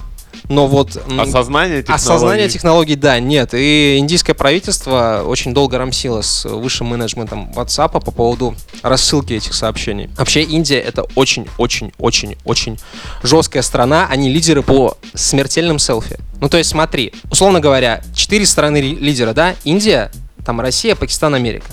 но 0.49 0.67
вот... 0.67 0.97
Осознание 1.19 1.83
технологий. 1.83 1.93
Осознание 1.93 2.49
технологий, 2.49 2.97
да, 2.97 3.21
нет. 3.21 3.51
И 3.53 3.97
индийское 3.99 4.35
правительство 4.35 5.23
очень 5.27 5.53
долго 5.55 5.79
рамсило 5.79 6.23
с 6.23 6.45
высшим 6.45 6.89
менеджментом 6.89 7.51
WhatsApp 7.55 7.93
по 8.01 8.11
поводу 8.11 8.55
рассылки 8.83 9.35
этих 9.35 9.55
сообщений. 9.55 10.11
Вообще 10.17 10.43
Индия 10.43 10.79
это 10.79 11.05
очень-очень-очень-очень 11.15 12.79
жесткая 13.23 13.63
страна. 13.63 14.07
Они 14.11 14.31
лидеры 14.31 14.63
по 14.63 14.97
смертельным 15.15 15.79
селфи. 15.79 16.19
Ну, 16.41 16.49
то 16.49 16.57
есть 16.57 16.71
смотри, 16.71 17.13
условно 17.31 17.61
говоря, 17.61 18.03
четыре 18.15 18.47
страны 18.47 18.81
ли- 18.81 18.95
лидера, 18.95 19.35
да? 19.35 19.55
Индия, 19.65 20.11
там 20.47 20.61
Россия, 20.61 20.95
Пакистан, 20.95 21.35
Америка. 21.35 21.67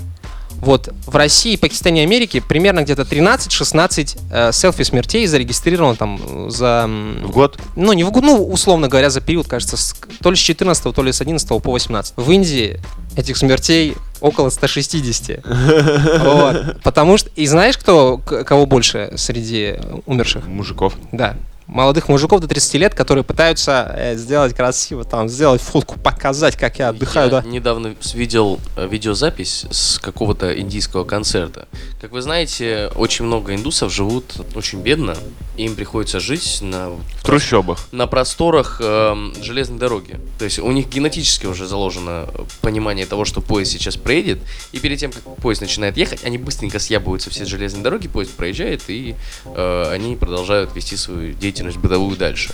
Вот 0.62 0.90
в 1.06 1.16
России, 1.16 1.56
Пакистане 1.58 2.02
и 2.02 2.06
Америке 2.06 2.42
примерно 2.42 2.82
где-то 2.82 3.04
13-16 3.04 4.18
э, 4.32 4.52
селфи 4.52 4.84
смертей 4.84 5.26
зарегистрировано 5.28 5.96
там 5.96 6.20
э, 6.28 6.50
за 6.50 6.88
В 7.24 7.32
год? 7.32 7.60
ну, 7.76 7.94
не 7.94 8.04
в 8.04 8.12
год, 8.12 8.24
ну, 8.24 8.44
условно 8.48 8.88
говоря, 8.88 9.10
за 9.10 9.22
период, 9.22 9.48
кажется, 9.48 9.78
с- 9.78 9.96
то 10.22 10.32
ли 10.32 10.36
с 10.36 10.40
14, 10.40 10.94
то 10.96 11.04
ли 11.04 11.12
с 11.12 11.22
11 11.22 11.48
по 11.62 11.72
18. 11.72 12.14
В 12.16 12.32
Индии 12.32 12.80
этих 13.16 13.38
смертей 13.38 13.96
около 14.22 14.50
160. 14.50 15.40
Вот. 15.46 16.82
Потому 16.84 17.18
что... 17.18 17.30
И 17.36 17.46
знаешь, 17.48 17.78
кто, 17.78 18.18
кого 18.18 18.66
больше 18.66 19.14
среди 19.18 19.76
умерших? 20.06 20.48
Мужиков. 20.48 20.96
Да. 21.12 21.36
Молодых 21.68 22.10
мужиков 22.10 22.42
до 22.42 22.48
30 22.48 22.76
лет, 22.76 22.94
которые 22.94 23.24
пытаются 23.24 23.92
э, 23.98 24.16
сделать 24.18 24.56
красиво, 24.56 25.04
там, 25.04 25.28
сделать 25.28 25.62
фотку, 25.62 26.00
показать, 26.00 26.56
как 26.56 26.78
я 26.78 26.90
отдыхаю, 26.90 27.32
Я 27.32 27.42
да. 27.42 27.48
недавно 27.48 27.96
видел 28.14 28.60
э, 28.76 28.88
видеозапись 28.88 29.66
с 29.72 29.98
какого-то 29.98 30.60
индийского 30.60 31.06
концерта. 31.06 31.68
Как 32.00 32.12
вы 32.12 32.22
знаете, 32.22 32.92
очень 32.96 33.26
много 33.26 33.56
индусов 33.56 33.92
живут 33.92 34.36
очень 34.54 34.82
бедно, 34.82 35.16
им 35.58 35.76
приходится 35.76 36.20
жить 36.20 36.60
на, 36.62 36.90
В 36.90 37.24
трущобах. 37.24 37.88
на 37.92 38.08
просторах 38.08 38.80
эм, 38.84 39.34
железной 39.42 39.80
дороги. 39.80 40.20
То 40.40 40.46
есть 40.46 40.60
у 40.60 40.72
них 40.72 40.88
генетически 40.90 41.46
уже 41.46 41.68
заложено 41.68 42.28
э, 42.34 42.44
понимание 42.62 43.06
того, 43.06 43.26
что 43.26 43.42
поезд 43.42 43.72
сейчас 43.72 43.96
проедет, 43.98 44.40
и 44.72 44.80
перед 44.80 45.00
тем, 45.00 45.12
как 45.12 45.24
поезд 45.38 45.62
начинает 45.62 45.98
ехать, 45.98 46.24
они 46.24 46.38
быстренько 46.38 46.80
съябываются 46.80 47.30
все 47.30 47.46
с 47.46 47.48
железной 47.48 47.82
дороги, 47.84 48.08
поезд 48.08 48.32
проезжает, 48.32 48.84
и 48.88 49.16
э, 49.46 49.90
они 49.92 50.16
продолжают 50.16 50.76
вести 50.76 50.96
свою 50.96 51.34
деятельность 51.34 51.78
бытовую 51.78 52.18
дальше. 52.18 52.54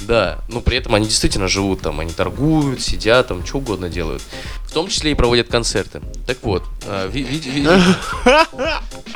Да, 0.00 0.40
но 0.48 0.60
при 0.60 0.78
этом 0.78 0.94
они 0.96 1.06
действительно 1.06 1.46
живут 1.46 1.80
там, 1.80 2.00
они 2.00 2.10
торгуют, 2.10 2.80
сидят 2.82 3.28
там, 3.28 3.46
что 3.46 3.58
угодно 3.58 3.88
делают. 3.88 4.22
В 4.72 4.74
том 4.74 4.88
числе 4.88 5.10
и 5.10 5.14
проводят 5.14 5.48
концерты. 5.50 6.00
Так 6.26 6.38
вот, 6.42 6.62
э, 6.90 7.06
ви- 7.12 7.24
ви- 7.24 7.60
ви- 7.60 7.94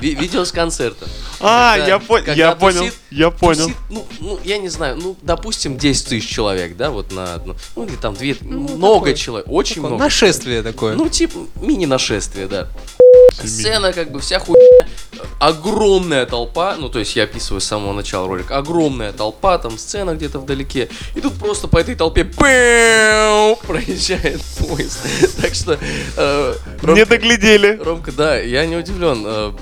ви- 0.01 0.15
видео 0.21 0.45
с 0.45 0.53
концерта. 0.53 1.07
А, 1.41 1.77
Когда- 1.77 1.89
я, 1.89 1.99
понял, 1.99 2.25
когда 2.27 2.43
я 2.49 2.53
понял, 2.55 2.83
тусит- 2.85 2.93
я 3.11 3.31
понял. 3.31 3.63
тусит, 3.67 3.77
ну, 3.91 4.05
ну, 4.21 4.39
я 4.45 4.59
не 4.59 4.69
знаю, 4.69 4.99
ну, 5.03 5.17
допустим, 5.23 5.77
10 5.79 6.09
тысяч 6.09 6.29
человек, 6.29 6.77
да, 6.77 6.91
вот 6.91 7.11
на 7.13 7.35
одну, 7.35 7.57
ну, 7.75 7.85
или 7.87 7.97
там 7.97 8.13
две, 8.15 8.37
много 8.43 8.99
такое- 8.99 9.15
человек, 9.15 9.47
очень 9.51 9.75
Такое 9.77 9.89
много. 9.91 10.05
Нашествие 10.05 10.63
такое. 10.63 10.95
Ну, 10.95 11.09
типа, 11.09 11.39
мини-нашествие, 11.63 12.49
да. 12.49 12.69
Сцена, 13.43 13.93
как 13.95 14.11
бы, 14.13 14.21
вся 14.21 14.39
хуйня. 14.39 14.87
Огромная 15.39 16.27
толпа, 16.27 16.77
ну, 16.79 16.89
то 16.89 16.99
есть 16.99 17.15
я 17.17 17.25
описываю 17.25 17.61
с 17.61 17.65
самого 17.65 17.93
начала 17.93 18.27
ролика. 18.27 18.57
Огромная 18.57 19.13
толпа, 19.13 19.59
там 19.59 19.79
сцена 19.79 20.15
где-то 20.15 20.39
вдалеке. 20.39 20.89
И 21.15 21.21
тут 21.21 21.35
просто 21.35 21.69
по 21.69 21.79
этой 21.79 21.95
толпе 21.95 22.25
пэу, 22.25 23.57
проезжает 23.67 24.41
поезд. 24.59 24.99
Так 25.41 25.55
что, 25.55 25.79
э, 26.17 26.55
Не 26.83 27.05
доглядели. 27.05 27.79
Ромка, 27.83 28.13
да, 28.13 28.37
я 28.39 28.65
не 28.67 28.77
удивлен 28.77 29.23
э, 29.27 29.53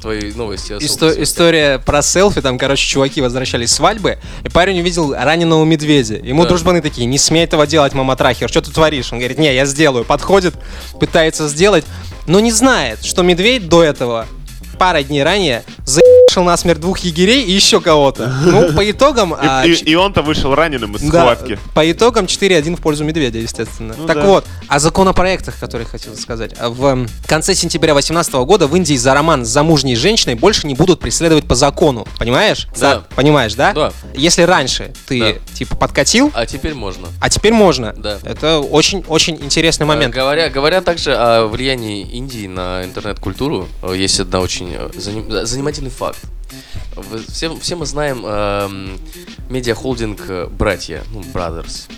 твоей 0.00 0.32
новости. 0.34 0.72
Исто- 0.72 1.20
история 1.22 1.78
про 1.78 2.02
селфи, 2.02 2.40
там, 2.40 2.58
короче, 2.58 2.86
чуваки 2.86 3.20
возвращались 3.20 3.70
с 3.70 3.74
свадьбы, 3.76 4.18
и 4.44 4.48
парень 4.48 4.80
увидел 4.80 5.12
раненого 5.14 5.64
медведя. 5.64 6.16
Ему 6.16 6.42
Да. 6.42 6.50
дружбаны 6.50 6.80
такие, 6.82 7.06
не 7.06 7.18
смей 7.18 7.44
этого 7.44 7.66
делать, 7.66 7.94
мама 7.94 8.14
трахер, 8.16 8.48
что 8.48 8.60
ты 8.60 8.70
творишь? 8.70 9.12
Он 9.12 9.18
говорит, 9.18 9.38
не, 9.38 9.52
я 9.54 9.64
сделаю. 9.66 10.04
Подходит, 10.04 10.54
пытается 11.00 11.48
сделать, 11.48 11.84
но 12.26 12.38
не 12.40 12.52
знает, 12.52 13.04
что 13.04 13.22
медведь 13.22 13.68
до 13.68 13.82
этого, 13.82 14.26
пара 14.74 15.02
дней 15.02 15.22
ранее, 15.22 15.62
заебашил 16.34 16.44
насмерть 16.44 16.80
двух 16.80 16.98
егерей 16.98 17.42
и 17.44 17.52
еще 17.52 17.80
кого-то. 17.80 18.26
Ну, 18.44 18.72
по 18.72 18.90
итогам... 18.90 19.34
И, 19.34 19.36
а, 19.40 19.64
и- 19.64 19.72
и 19.72 19.94
он-то 19.94 20.22
вышел 20.22 20.54
раненым 20.54 20.96
из 20.96 21.02
да, 21.02 21.20
схватки. 21.20 21.58
по 21.74 21.90
итогам 21.90 22.24
4-1 22.26 22.76
в 22.76 22.80
пользу 22.80 23.04
медведя, 23.04 23.38
естественно. 23.38 23.94
Ну 23.96 24.06
так 24.06 24.16
да. 24.16 24.26
вот, 24.26 24.44
о 24.68 24.78
законопроектах, 24.78 25.58
которые 25.58 25.86
хотел 25.86 26.16
сказать. 26.16 26.54
В 26.60 26.84
м, 26.86 27.08
конце 27.26 27.54
сентября 27.54 27.92
2018 27.92 28.34
года 28.46 28.66
в 28.66 28.74
Индии 28.76 28.96
за 28.96 29.14
роман 29.14 29.44
с 29.44 29.48
замужней 29.48 29.94
женщиной 29.96 30.34
больше 30.34 30.66
не 30.66 30.74
будут 30.74 31.00
преследовать 31.00 31.44
по 31.46 31.54
закону. 31.54 32.06
Понимаешь? 32.18 32.66
Да. 32.78 32.94
Са- 32.94 33.02
Понимаешь, 33.14 33.54
да? 33.54 33.72
Да. 33.72 33.92
Если 34.14 34.42
раньше 34.42 34.92
ты, 35.06 35.20
Да. 35.20 35.54
типа, 35.54 35.76
подкатил, 35.76 36.30
А 36.34 36.46
теперь 36.46 36.74
можно. 36.74 37.08
а 37.20 37.30
теперь 37.30 37.52
можно. 37.52 37.92
Да. 37.96 38.18
Это 38.24 38.58
очень-очень 38.58 39.36
интересный 39.36 39.86
момент. 39.86 40.14
Э, 40.14 40.18
Говоря, 40.24 40.48
говоря 40.48 40.80
также 40.80 41.14
о 41.14 41.46
влиянии 41.46 42.02
Индии 42.02 42.46
на 42.46 42.84
интернет-культуру, 42.84 43.68
э, 43.82 43.94
есть 43.96 44.18
одна 44.20 44.40
очень 44.40 44.72
э, 44.74 44.90
заним- 44.96 45.44
занимательный 45.44 45.90
факт. 45.90 46.18
Все, 47.28 47.54
все 47.58 47.76
мы 47.76 47.86
знаем 47.86 48.24
эм, 48.24 48.98
медиахолдинг 49.50 50.20
э, 50.28 50.46
«Братья», 50.46 51.02
ну, 51.12 51.20
Brothers, 51.20 51.88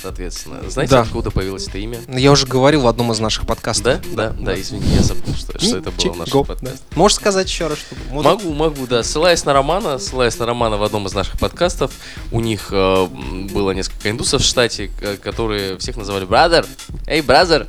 соответственно. 0.00 0.68
Знаете, 0.68 0.92
Да. 0.94 1.02
откуда 1.02 1.30
появилось 1.30 1.68
это 1.68 1.78
имя? 1.78 1.98
Я 2.08 2.32
уже 2.32 2.46
говорил 2.46 2.82
в 2.82 2.86
одном 2.86 3.12
из 3.12 3.20
наших 3.20 3.46
подкастов. 3.46 3.84
Да? 4.14 4.30
Да, 4.30 4.36
да, 4.38 4.60
извини, 4.60 4.86
я 4.94 5.02
забыл, 5.02 5.34
что, 5.34 5.58
что 5.58 5.76
это 5.78 5.90
было 5.90 6.12
в 6.12 6.18
нашем 6.18 6.44
подкасте. 6.44 6.76
Да. 6.90 6.96
Можешь 6.96 7.16
сказать 7.16 7.48
еще 7.48 7.66
раз, 7.68 7.78
что 7.78 7.94
Могу, 8.12 8.52
могу, 8.52 8.86
да. 8.86 9.02
Ссылаясь 9.02 9.44
на 9.44 9.52
Романа, 9.52 9.98
ссылаясь 9.98 10.38
на 10.38 10.46
Романа 10.46 10.76
в 10.78 10.82
одном 10.82 11.06
из 11.06 11.12
наших 11.12 11.38
подкастов, 11.38 11.92
у 12.32 12.40
них 12.40 12.68
э, 12.72 13.06
было 13.52 13.72
несколько 13.72 14.10
индусов 14.10 14.42
в 14.42 14.44
штате, 14.44 14.88
к- 14.88 15.16
которые 15.18 15.76
всех 15.78 15.96
называли 15.96 16.24
«Brother». 16.24 16.66
Hey, 17.06 17.20
brother! 17.20 17.66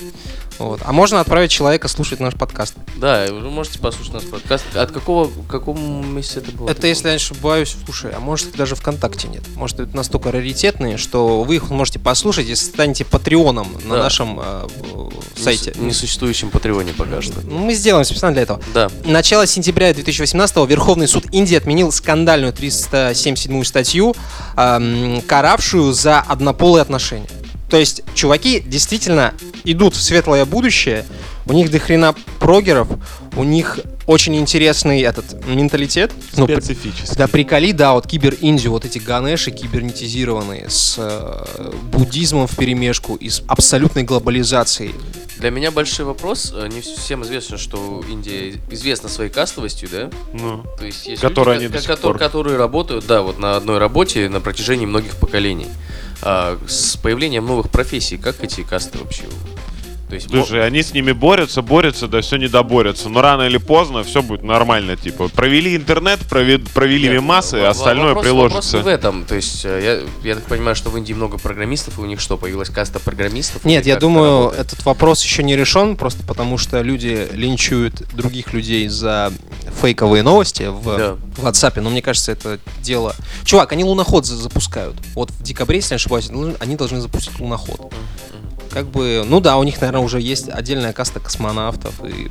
Вот. 0.59 0.79
А 0.83 0.91
можно 0.91 1.19
отправить 1.19 1.51
человека 1.51 1.87
слушать 1.87 2.19
наш 2.19 2.35
подкаст. 2.35 2.75
Да, 2.97 3.25
вы 3.29 3.49
можете 3.49 3.79
послушать 3.79 4.13
наш 4.13 4.23
подкаст. 4.23 4.63
От 4.75 4.91
какого, 4.91 5.25
в 5.25 5.47
каком 5.47 6.15
месяце 6.15 6.39
это 6.39 6.51
было? 6.51 6.69
Это, 6.69 6.87
если 6.87 7.05
я 7.07 7.11
не 7.13 7.15
ошибаюсь, 7.17 7.75
слушай, 7.85 8.11
а 8.11 8.19
может 8.19 8.55
даже 8.55 8.75
ВКонтакте 8.75 9.27
нет. 9.27 9.43
Может, 9.55 9.79
это 9.79 9.95
настолько 9.95 10.31
раритетные, 10.31 10.97
что 10.97 11.43
вы 11.43 11.55
их 11.55 11.69
можете 11.69 11.99
послушать, 11.99 12.47
если 12.47 12.65
станете 12.65 13.05
патреоном 13.05 13.67
на 13.85 13.95
Да. 13.97 14.03
нашем 14.03 14.39
э, 14.39 14.67
э, 14.93 15.09
сайте. 15.41 15.73
Несуществующем 15.77 16.49
Патреоне 16.51 16.93
пока 16.93 17.21
что. 17.21 17.39
Ну, 17.43 17.59
мы 17.59 17.73
сделаем 17.73 18.05
специально 18.05 18.33
для 18.33 18.43
этого. 18.43 18.61
Да. 18.73 18.89
Начало 19.05 19.47
сентября 19.47 19.93
2018 19.93 20.65
Верховный 20.67 21.07
суд 21.07 21.25
Индии 21.31 21.55
отменил 21.55 21.91
скандальную 21.91 22.53
377 22.53 23.63
статью, 23.63 24.15
эм, 24.57 25.21
каравшую 25.21 25.93
за 25.93 26.19
однополые 26.19 26.81
отношения. 26.81 27.27
То 27.71 27.77
есть 27.77 28.01
чуваки 28.13 28.59
действительно 28.59 29.33
идут 29.63 29.95
в 29.95 30.01
светлое 30.01 30.43
будущее, 30.45 31.05
у 31.47 31.53
них 31.53 31.71
дохрена 31.71 32.13
прогеров, 32.39 32.89
у 33.37 33.43
них 33.45 33.79
очень 34.07 34.35
интересный 34.35 34.99
этот 35.01 35.45
менталитет. 35.47 36.11
Ну, 36.35 36.47
при- 36.47 36.59
Специфически. 36.59 37.15
да 37.17 37.27
приколи, 37.27 37.71
да, 37.71 37.93
вот 37.93 38.07
кибер-Индию, 38.07 38.71
вот 38.71 38.83
эти 38.83 38.99
ганеши 38.99 39.51
кибернетизированные 39.51 40.69
с 40.69 40.95
э, 40.99 41.71
буддизмом 41.93 42.45
в 42.47 42.57
перемешку 42.57 43.15
и 43.15 43.29
с 43.29 43.41
абсолютной 43.47 44.03
глобализацией. 44.03 44.93
Для 45.37 45.49
меня 45.49 45.71
большой 45.71 46.05
вопрос. 46.05 46.51
э, 46.53 46.67
Не 46.67 46.81
всем 46.81 47.23
известно, 47.23 47.57
что 47.57 48.03
Индия 48.09 48.53
известна 48.69 49.07
своей 49.07 49.29
кастовостью, 49.31 49.87
да? 49.89 50.09
Ну, 50.33 50.63
То 50.77 50.85
есть 50.85 51.07
есть 51.07 51.21
Которые 51.21 51.55
люди, 51.55 51.65
они 51.67 51.71
ко- 51.71 51.77
до 51.77 51.81
сих 51.81 51.95
ко- 51.95 51.97
пор. 52.01 52.17
которые 52.17 52.57
работают, 52.57 53.07
да, 53.07 53.21
вот 53.21 53.39
на 53.39 53.55
одной 53.55 53.77
работе 53.77 54.27
на 54.27 54.41
протяжении 54.41 54.85
многих 54.85 55.15
поколений. 55.15 55.67
А, 56.23 56.57
с 56.67 56.97
появлением 56.97 57.45
новых 57.45 57.69
профессий, 57.69 58.17
как 58.17 58.43
эти 58.43 58.61
касты 58.63 58.99
вообще? 58.99 59.23
То 60.11 60.15
есть, 60.15 60.29
мо- 60.29 60.43
Слушай, 60.43 60.67
они 60.67 60.83
с 60.83 60.93
ними 60.93 61.13
борются, 61.13 61.61
борются, 61.61 62.05
да 62.09 62.19
все 62.19 62.35
не 62.35 62.49
доборются. 62.49 63.07
Но 63.07 63.21
рано 63.21 63.43
или 63.43 63.55
поздно 63.55 64.03
все 64.03 64.21
будет 64.21 64.43
нормально. 64.43 64.97
Типа, 64.97 65.29
провели 65.29 65.73
интернет, 65.73 66.19
прове- 66.29 66.57
провели 66.73 67.07
Нет, 67.07 67.21
во- 67.23 67.61
во- 67.61 67.69
остальное 67.69 68.07
вопрос- 68.13 68.23
приложится. 68.25 68.77
Вопрос 68.79 68.91
в 68.91 68.93
этом. 68.93 69.23
То 69.23 69.35
есть, 69.35 69.61
э, 69.63 70.03
я, 70.25 70.29
я 70.29 70.35
так 70.35 70.43
понимаю, 70.47 70.75
что 70.75 70.89
в 70.89 70.97
Индии 70.97 71.13
много 71.13 71.37
программистов, 71.37 71.97
и 71.97 72.01
у 72.01 72.05
них 72.05 72.19
что, 72.19 72.35
появилась 72.35 72.67
каста 72.69 72.99
программистов? 72.99 73.63
Нет, 73.63 73.85
я 73.85 73.95
думаю, 73.95 74.39
работает? 74.47 74.67
этот 74.67 74.83
вопрос 74.85 75.23
еще 75.23 75.43
не 75.43 75.55
решен, 75.55 75.95
просто 75.95 76.23
потому 76.27 76.57
что 76.57 76.81
люди 76.81 77.29
линчуют 77.31 78.03
других 78.13 78.51
людей 78.51 78.89
за 78.89 79.31
фейковые 79.81 80.23
новости 80.23 80.63
в 80.69 80.97
Да. 80.97 81.17
WhatsApp. 81.41 81.79
Но 81.79 81.89
мне 81.89 82.01
кажется, 82.01 82.33
это 82.33 82.59
дело... 82.81 83.15
Чувак, 83.45 83.71
они 83.71 83.85
луноход 83.85 84.25
за- 84.25 84.35
запускают. 84.35 84.95
Вот 85.15 85.31
в 85.31 85.41
декабре, 85.41 85.77
если 85.77 85.93
не 85.93 85.95
ошибаюсь, 85.95 86.29
они 86.59 86.75
должны 86.75 86.99
запустить 86.99 87.39
луноход. 87.39 87.93
Как 88.71 88.87
бы, 88.87 89.23
ну 89.25 89.39
да, 89.39 89.57
у 89.57 89.63
них, 89.63 89.79
наверное, 89.81 90.01
уже 90.01 90.19
есть 90.19 90.49
отдельная 90.49 90.93
каста 90.93 91.19
космонавтов 91.19 91.93
и 92.03 92.29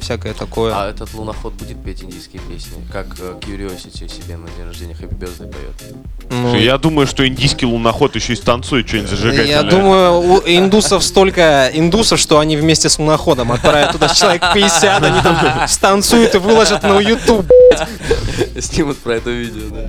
всякое 0.00 0.34
такое. 0.34 0.72
А 0.74 0.90
этот 0.90 1.14
луноход 1.14 1.54
будет 1.54 1.82
петь 1.82 2.02
индийские 2.02 2.42
песни? 2.42 2.72
Как 2.92 3.06
э, 3.20 3.34
Curiosity 3.40 4.08
себе 4.08 4.36
на 4.36 4.48
день 4.48 4.66
рождения 4.66 4.94
Happy 4.94 5.16
Birthday 5.16 5.50
поет? 5.50 5.94
Ну, 6.30 6.56
Я 6.56 6.78
думаю, 6.78 7.06
что 7.06 7.26
индийский 7.26 7.66
луноход 7.66 8.14
еще 8.16 8.32
и 8.32 8.36
станцует 8.36 8.88
что-нибудь 8.88 9.10
зажигательное. 9.10 9.46
Я 9.50 9.62
думаю, 9.62 10.20
у 10.20 10.38
индусов 10.40 11.04
столько 11.04 11.70
индусов, 11.72 12.18
что 12.18 12.38
они 12.38 12.56
вместе 12.56 12.88
с 12.88 12.98
луноходом 12.98 13.52
отправят 13.52 13.92
туда 13.92 14.08
человек 14.08 14.42
50, 14.52 15.02
они 15.02 15.20
там 15.22 15.68
станцуют 15.68 16.34
и 16.34 16.38
выложат 16.38 16.82
на 16.82 16.98
YouTube. 16.98 17.46
Снимут 18.60 18.98
про 18.98 19.14
это 19.16 19.30
видео, 19.30 19.68
да. 19.70 19.88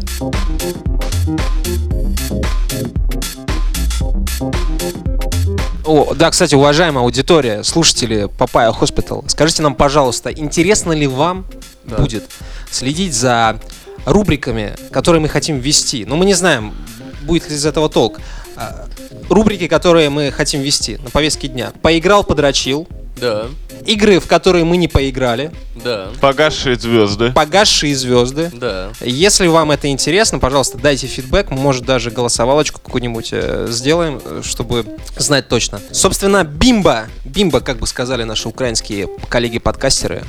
О, 5.93 6.15
да, 6.15 6.31
кстати, 6.31 6.55
уважаемая 6.55 7.03
аудитория, 7.03 7.61
слушатели 7.61 8.27
Papaya 8.39 8.71
Hospital, 8.71 9.23
скажите 9.27 9.61
нам, 9.61 9.75
пожалуйста, 9.75 10.31
интересно 10.31 10.91
ли 10.91 11.05
вам 11.05 11.45
Да. 11.83 11.97
будет 11.97 12.23
следить 12.71 13.13
за 13.13 13.59
рубриками, 14.03 14.73
которые 14.91 15.21
мы 15.21 15.29
хотим 15.29 15.59
ввести? 15.59 16.03
Ну, 16.05 16.15
мы 16.15 16.25
не 16.25 16.33
знаем, 16.33 16.73
будет 17.21 17.47
ли 17.47 17.55
из 17.55 17.63
этого 17.67 17.89
толк. 17.89 18.19
А, 18.55 18.87
Рубрики, 19.29 19.67
которые 19.67 20.09
мы 20.09 20.31
хотим 20.31 20.61
ввести 20.61 20.97
на 20.97 21.11
повестке 21.11 21.47
дня. 21.47 21.71
Поиграл, 21.83 22.23
подрочил. 22.23 22.87
Да, 23.21 23.45
Игры, 23.85 24.19
в 24.19 24.27
которые 24.27 24.65
мы 24.65 24.77
не 24.77 24.87
поиграли. 24.87 25.51
да, 25.75 26.07
Погасшие 26.21 26.75
звезды. 26.75 27.31
Погасшие 27.31 27.95
звезды. 27.95 28.49
да. 28.53 28.91
Если 29.01 29.47
вам 29.47 29.71
это 29.71 29.87
интересно, 29.87 30.39
пожалуйста, 30.39 30.77
дайте 30.77 31.07
фидбэк. 31.07 31.49
Может, 31.51 31.85
даже 31.85 32.11
голосовалочку 32.11 32.79
какую-нибудь 32.79 33.29
э, 33.31 33.67
сделаем, 33.69 34.21
э, 34.23 34.41
чтобы 34.43 34.85
знать 35.17 35.47
точно. 35.47 35.79
Собственно, 35.91 36.43
бимба. 36.43 37.07
Бимба, 37.25 37.59
как 37.61 37.77
бы 37.77 37.87
сказали 37.87 38.23
наши 38.23 38.47
украинские 38.47 39.07
коллеги-подкастеры. 39.29 40.23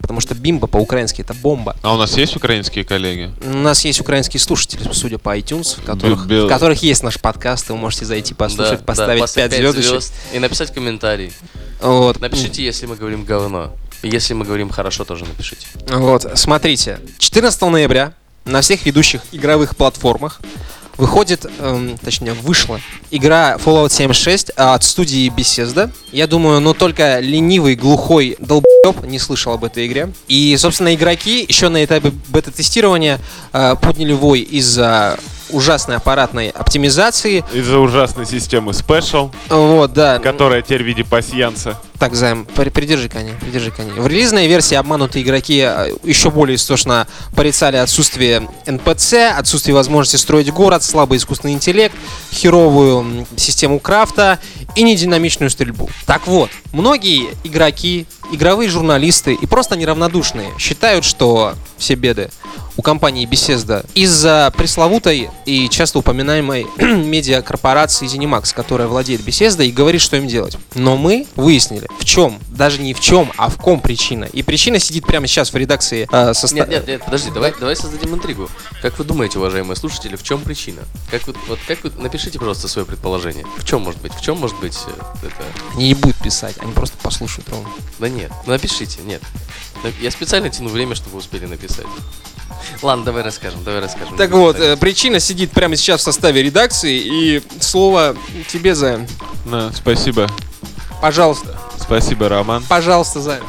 Потому 0.00 0.20
что 0.20 0.34
бимба 0.34 0.66
по-украински 0.66 1.22
это 1.22 1.34
бомба. 1.34 1.76
А 1.82 1.94
у 1.94 1.98
нас 1.98 2.16
есть 2.16 2.36
украинские 2.36 2.84
коллеги? 2.84 3.30
У 3.44 3.56
нас 3.56 3.84
есть 3.84 4.00
украинские 4.00 4.40
слушатели, 4.40 4.80
судя 4.92 5.18
по 5.18 5.36
iTunes, 5.36 5.80
в 5.80 5.84
которых, 5.84 6.26
в 6.26 6.48
которых 6.48 6.82
есть 6.82 7.02
наш 7.02 7.20
подкаст, 7.20 7.68
и 7.70 7.72
вы 7.72 7.78
можете 7.78 8.04
зайти 8.04 8.34
послушать, 8.34 8.80
Да, 8.80 8.84
поставить 8.84 9.20
да, 9.20 9.26
5 9.26 9.34
пять 9.34 9.52
звездочек. 9.60 9.90
звезд 9.90 10.14
И 10.32 10.38
написать 10.38 10.72
комментарий. 10.72 11.32
Вот. 11.80 12.20
Напишите, 12.20 12.64
если 12.64 12.86
мы 12.86 12.96
говорим 12.96 13.24
говно. 13.24 13.72
Если 14.02 14.34
мы 14.34 14.44
говорим 14.44 14.70
хорошо, 14.70 15.04
тоже 15.04 15.24
напишите. 15.24 15.66
Вот, 15.88 16.26
смотрите. 16.34 17.00
14 17.18 17.60
ноября 17.62 18.12
на 18.44 18.60
всех 18.60 18.86
ведущих 18.86 19.22
игровых 19.32 19.76
платформах 19.76 20.40
выходит, 20.98 21.46
эм, 21.60 21.96
точнее, 21.96 22.34
вышла 22.34 22.80
игра 23.10 23.56
Fallout 23.56 23.90
76 23.90 24.50
от 24.50 24.82
студии 24.84 25.32
Bethesda. 25.34 25.90
Я 26.12 26.26
думаю, 26.26 26.60
ну 26.60 26.74
только 26.74 27.20
ленивый, 27.20 27.76
глухой 27.76 28.36
долбоеб 28.40 29.04
не 29.04 29.18
слышал 29.18 29.52
об 29.54 29.64
этой 29.64 29.86
игре. 29.86 30.12
И, 30.26 30.56
собственно, 30.58 30.94
игроки 30.94 31.44
еще 31.48 31.68
на 31.68 31.84
этапе 31.84 32.12
бета-тестирования 32.28 33.20
э, 33.52 33.76
подняли 33.80 34.12
вой 34.12 34.40
из-за 34.40 35.18
ужасной 35.50 35.96
аппаратной 35.96 36.50
оптимизации. 36.50 37.44
Из-за 37.52 37.78
ужасной 37.78 38.26
системы 38.26 38.72
Special, 38.72 39.30
Вот, 39.48 39.92
да. 39.92 40.18
которая 40.18 40.62
теперь 40.62 40.82
в 40.82 40.86
виде 40.86 41.04
пасьянца. 41.04 41.78
Так, 41.98 42.14
Займ, 42.14 42.44
при- 42.44 42.68
придержи 42.70 43.08
коня, 43.08 43.32
придержи 43.40 43.72
коня. 43.72 43.92
В 43.94 44.06
релизной 44.06 44.46
версии 44.46 44.76
обманутые 44.76 45.24
игроки 45.24 45.58
э, 45.66 45.88
еще 46.04 46.30
более 46.30 46.54
истошно 46.54 47.08
порицали 47.34 47.76
отсутствие 47.76 48.48
NPC, 48.66 49.30
отсутствие 49.30 49.74
возможности 49.74 50.14
строить 50.22 50.52
город, 50.52 50.84
слабый 50.84 51.18
искусственный 51.18 51.54
интеллект, 51.54 51.94
херовую 52.32 53.26
систему 53.36 53.80
крафта 53.80 54.38
и 54.76 54.82
нединамичную 54.82 55.50
стрельбу. 55.50 55.90
Так 56.06 56.26
вот, 56.28 56.50
многие 56.72 57.30
игроки, 57.42 58.06
игровые 58.32 58.70
журналисты 58.70 59.34
и 59.34 59.46
просто 59.46 59.76
неравнодушные 59.76 60.50
считают, 60.58 61.04
что 61.04 61.54
все 61.78 61.94
беды 61.96 62.30
у 62.78 62.82
компании 62.82 63.26
Bethesda 63.28 63.84
из-за 63.94 64.52
пресловутой 64.56 65.30
и 65.46 65.68
часто 65.68 65.98
упоминаемой 65.98 66.64
медиакорпорации 66.78 68.06
ZeniMax, 68.06 68.54
которая 68.54 68.86
владеет 68.86 69.20
Bethesda 69.22 69.66
и 69.66 69.72
говорит, 69.72 70.00
что 70.00 70.16
им 70.16 70.28
делать. 70.28 70.56
Но 70.76 70.96
мы 70.96 71.26
выяснили, 71.34 71.88
в 71.98 72.04
чем, 72.04 72.38
даже 72.48 72.80
не 72.80 72.94
в 72.94 73.00
чем, 73.00 73.32
а 73.36 73.48
в 73.48 73.56
ком 73.56 73.80
причина. 73.80 74.26
И 74.26 74.44
причина 74.44 74.78
сидит 74.78 75.04
прямо 75.06 75.26
сейчас 75.26 75.52
в 75.52 75.56
редакции 75.56 76.08
э, 76.10 76.30
соста- 76.30 76.54
Нет, 76.54 76.68
нет, 76.68 76.86
нет, 76.86 77.04
подожди, 77.04 77.30
давай, 77.32 77.52
давай 77.58 77.74
создадим 77.74 78.14
интригу. 78.14 78.48
Как 78.80 78.96
вы 78.96 79.04
думаете, 79.04 79.38
уважаемые 79.38 79.74
слушатели, 79.76 80.14
в 80.14 80.22
чем 80.22 80.40
причина? 80.40 80.82
Как 81.10 81.26
вы, 81.26 81.34
вот 81.48 81.58
как 81.66 81.82
вы, 81.82 81.90
напишите, 81.98 82.38
пожалуйста, 82.38 82.68
свое 82.68 82.86
предположение. 82.86 83.44
В 83.56 83.64
чем 83.64 83.82
может 83.82 84.00
быть? 84.00 84.14
В 84.14 84.22
чем 84.22 84.38
может 84.38 84.56
быть 84.60 84.78
э, 84.86 85.26
это? 85.26 85.76
Не 85.76 85.94
будут 85.94 86.16
писать, 86.18 86.54
они 86.60 86.70
просто 86.72 86.96
послушают 87.02 87.48
ровно. 87.48 87.68
Да 87.98 88.08
нет, 88.08 88.30
напишите, 88.46 89.00
нет. 89.04 89.20
Я 90.00 90.12
специально 90.12 90.48
тяну 90.48 90.68
время, 90.68 90.94
чтобы 90.94 91.18
успели 91.18 91.46
написать. 91.46 91.86
Ладно, 92.82 93.04
давай 93.04 93.22
расскажем, 93.22 93.62
давай 93.64 93.80
расскажем. 93.80 94.16
Так 94.16 94.30
вот, 94.30 94.58
э, 94.58 94.76
причина 94.76 95.20
сидит 95.20 95.50
прямо 95.50 95.76
сейчас 95.76 96.00
в 96.00 96.04
составе 96.04 96.42
редакции, 96.42 96.98
и 96.98 97.42
слово 97.60 98.16
тебе, 98.48 98.74
Займ. 98.74 99.06
Да, 99.44 99.72
спасибо. 99.72 100.28
Пожалуйста. 101.00 101.58
Спасибо, 101.80 102.28
Роман. 102.28 102.64
Пожалуйста, 102.68 103.20
Займ. 103.20 103.44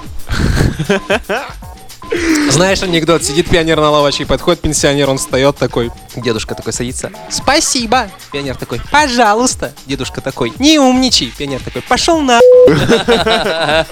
Знаешь 2.50 2.82
анекдот, 2.82 3.24
сидит 3.24 3.50
пионер 3.50 3.78
на 3.78 3.92
лавочке, 3.92 4.26
подходит 4.26 4.62
пенсионер, 4.62 5.10
он 5.10 5.20
встает 5.20 5.58
такой, 5.58 5.92
дедушка 6.16 6.56
такой 6.56 6.74
садится, 6.74 7.12
спасибо, 7.30 8.10
пионер 8.32 8.56
такой, 8.56 8.82
пожалуйста, 8.92 9.74
дедушка 9.86 10.20
такой, 10.20 10.52
не 10.58 10.80
умничай, 10.80 11.32
пионер 11.38 11.62
такой, 11.62 11.84
пошел 11.84 12.20
на... 12.22 12.40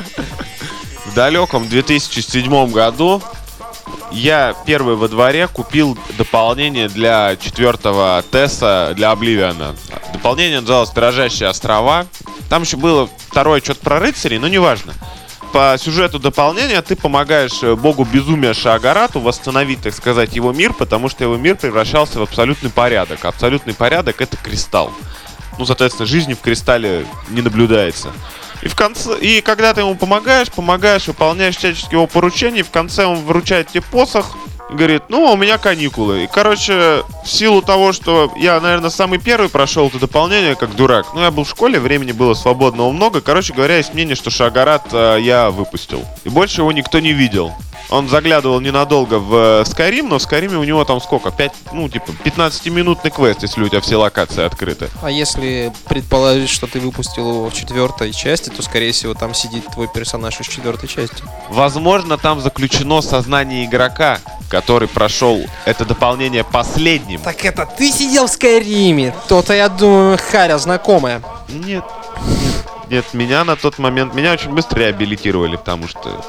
В 1.06 1.13
далеком 1.13 1.67
2007 1.69 2.71
году 2.71 3.21
я 4.12 4.56
первый 4.65 4.96
во 4.96 5.08
дворе 5.08 5.48
купил 5.48 5.98
дополнение 6.17 6.89
для 6.89 7.36
четвертого 7.36 8.24
Теса 8.32 8.93
для 8.96 9.12
Обливиана. 9.12 9.76
Дополнение 10.13 10.62
называлось 10.62 10.91
«Дрожащие 10.91 11.50
острова». 11.50 12.06
Там 12.50 12.63
еще 12.63 12.78
было 12.78 13.10
второе 13.30 13.62
что-то 13.62 13.82
про 13.82 14.00
рыцарей, 14.00 14.39
но 14.39 14.48
неважно. 14.48 14.93
По 15.52 15.76
сюжету 15.80 16.20
дополнения 16.20 16.82
ты 16.82 16.96
помогаешь 16.96 17.63
э, 17.63 17.76
богу 17.76 18.04
безумия 18.04 18.54
Шаагарату 18.54 19.20
восстановить, 19.20 19.82
так 19.82 19.93
сказать, 19.93 20.36
его 20.36 20.52
мир, 20.52 20.74
потому 20.74 21.10
что 21.10 21.24
его 21.24 21.38
мир 21.38 21.56
превращался 21.56 22.20
в 22.20 22.22
абсолютный 22.22 22.70
порядок. 22.70 23.24
Абсолютный 23.26 23.74
порядок— 23.74 24.17
это 24.22 24.38
кристалл. 24.38 24.91
Ну, 25.58 25.65
соответственно, 25.65 26.06
жизни 26.06 26.34
в 26.34 26.41
кристалле 26.41 27.06
не 27.30 27.41
наблюдается. 27.41 28.12
И 28.62 28.67
в 28.67 28.76
конце, 28.76 29.17
и 29.20 29.41
когда 29.41 29.74
ты 29.74 29.82
ему 29.82 29.96
помогаешь, 29.96 30.50
помогаешь, 30.50 31.08
выполняешь 31.08 31.58
всяческие 31.58 31.93
его 31.93 32.08
поручения, 32.08 32.63
в 32.63 32.72
конце 32.72 33.06
он 33.06 33.24
вручает 33.26 33.70
тебе 33.70 33.82
посох 33.82 34.36
говорит, 34.70 35.04
ну, 35.10 35.32
у 35.32 35.38
меня 35.38 35.58
каникулы. 35.58 36.24
И, 36.24 36.28
короче, 36.28 37.04
в 37.24 37.28
силу 37.28 37.62
того, 37.62 37.93
что 37.93 38.32
я, 38.38 38.60
наверное, 38.60 38.89
самый 38.89 39.20
первый 39.20 39.50
прошел 39.50 39.88
это 39.88 40.00
дополнение, 40.00 40.56
как 40.56 40.76
дурак, 40.76 41.08
ну, 41.13 41.22
я 41.22 41.32
был 41.32 41.43
в 41.43 41.50
школе, 41.50 41.80
времени 41.80 42.12
было 42.12 42.34
свободного 42.34 42.91
много, 42.91 43.22
короче 43.22 43.54
говоря, 43.54 43.78
есть 43.78 43.93
мнение, 43.93 44.15
что 44.15 44.30
Шагарат 44.30 44.88
э, 44.91 45.20
я 45.22 45.52
выпустил. 45.52 46.06
И 46.24 46.30
больше 46.30 46.62
его 46.62 46.72
никто 46.72 47.00
не 47.00 47.13
видел. 47.13 47.54
Он 47.89 48.10
заглядывал 48.10 48.60
ненадолго 48.60 49.19
в 49.19 49.34
э, 49.34 49.63
Skyrim, 49.63 50.08
но 50.10 50.19
в 50.19 50.21
Skyrim 50.21 50.56
у 50.56 50.63
него 50.63 50.84
там 50.84 51.00
сколько? 51.00 51.32
5, 51.32 51.52
ну, 51.71 51.88
типа, 51.88 52.12
15-минутный 52.26 53.12
квест, 53.12 53.43
если 53.43 53.62
у 53.63 53.69
тебя 53.69 53.80
все 53.82 53.95
локации 53.95 54.43
открыты. 54.43 54.89
А 55.02 55.10
если 55.10 55.71
предположить, 55.88 56.50
что 56.50 56.67
ты 56.67 56.80
выпустил 56.80 57.30
его 57.30 57.50
в 57.50 57.54
четвертой 57.54 58.12
части, 58.12 58.50
то, 58.50 58.62
скорее 58.62 58.91
всего, 58.91 59.13
там 59.13 59.34
сидит 59.34 59.65
твой 59.67 59.88
персонаж 59.88 60.39
из 60.41 60.47
четвертой 60.47 60.89
части. 60.89 61.23
Возможно, 61.50 62.17
там 62.17 62.41
заключено 62.41 63.02
сознание 63.02 63.65
игрока, 63.65 64.19
который 64.50 64.88
прошел 64.88 65.41
это 65.65 65.86
дополнение 65.86 66.43
последним. 66.43 67.21
Так 67.21 67.45
это 67.45 67.65
ты 67.65 67.91
сидел 67.91 68.28
в 68.28 68.32
Скайриме? 68.32 69.13
То-то, 69.28 69.54
я 69.54 69.69
думаю, 69.69 70.17
Харя 70.17 70.58
знакомая. 70.58 71.21
Нет, 71.50 71.84
нет, 72.89 73.06
меня 73.13 73.43
на 73.43 73.56
тот 73.56 73.78
момент, 73.80 74.13
меня 74.13 74.34
очень 74.34 74.52
быстро 74.52 74.80
реабилитировали, 74.80 75.56
потому 75.56 75.88
что 75.88 76.23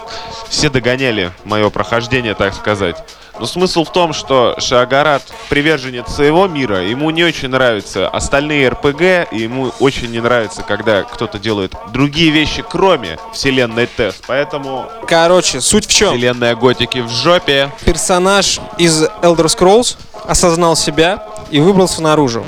все 0.48 0.70
догоняли 0.70 1.32
мое 1.44 1.70
прохождение, 1.70 2.34
так 2.34 2.54
сказать. 2.54 2.96
Но 3.38 3.46
смысл 3.46 3.84
в 3.84 3.92
том, 3.92 4.12
что 4.12 4.56
Шагарат 4.58 5.22
приверженец 5.48 6.08
своего 6.08 6.48
мира, 6.48 6.82
ему 6.82 7.10
не 7.10 7.22
очень 7.22 7.48
нравятся 7.48 8.08
остальные 8.08 8.70
РПГ, 8.70 9.32
и 9.32 9.38
ему 9.42 9.72
очень 9.78 10.10
не 10.10 10.20
нравится, 10.20 10.62
когда 10.62 11.04
кто-то 11.04 11.38
делает 11.38 11.72
другие 11.92 12.30
вещи, 12.30 12.64
кроме 12.68 13.18
вселенной 13.32 13.86
Тест. 13.86 14.24
Поэтому 14.26 14.90
Короче, 15.06 15.60
суть 15.60 15.86
в 15.86 15.94
чем? 15.94 16.10
вселенная 16.14 16.56
Готики 16.56 16.98
в 16.98 17.10
жопе. 17.10 17.70
персонаж 17.84 18.58
из 18.76 19.04
Elder 19.04 19.46
Scrolls 19.46 19.96
осознал 20.26 20.74
себя 20.74 21.22
и 21.50 21.60
выбрался 21.60 22.02
наружу. 22.02 22.44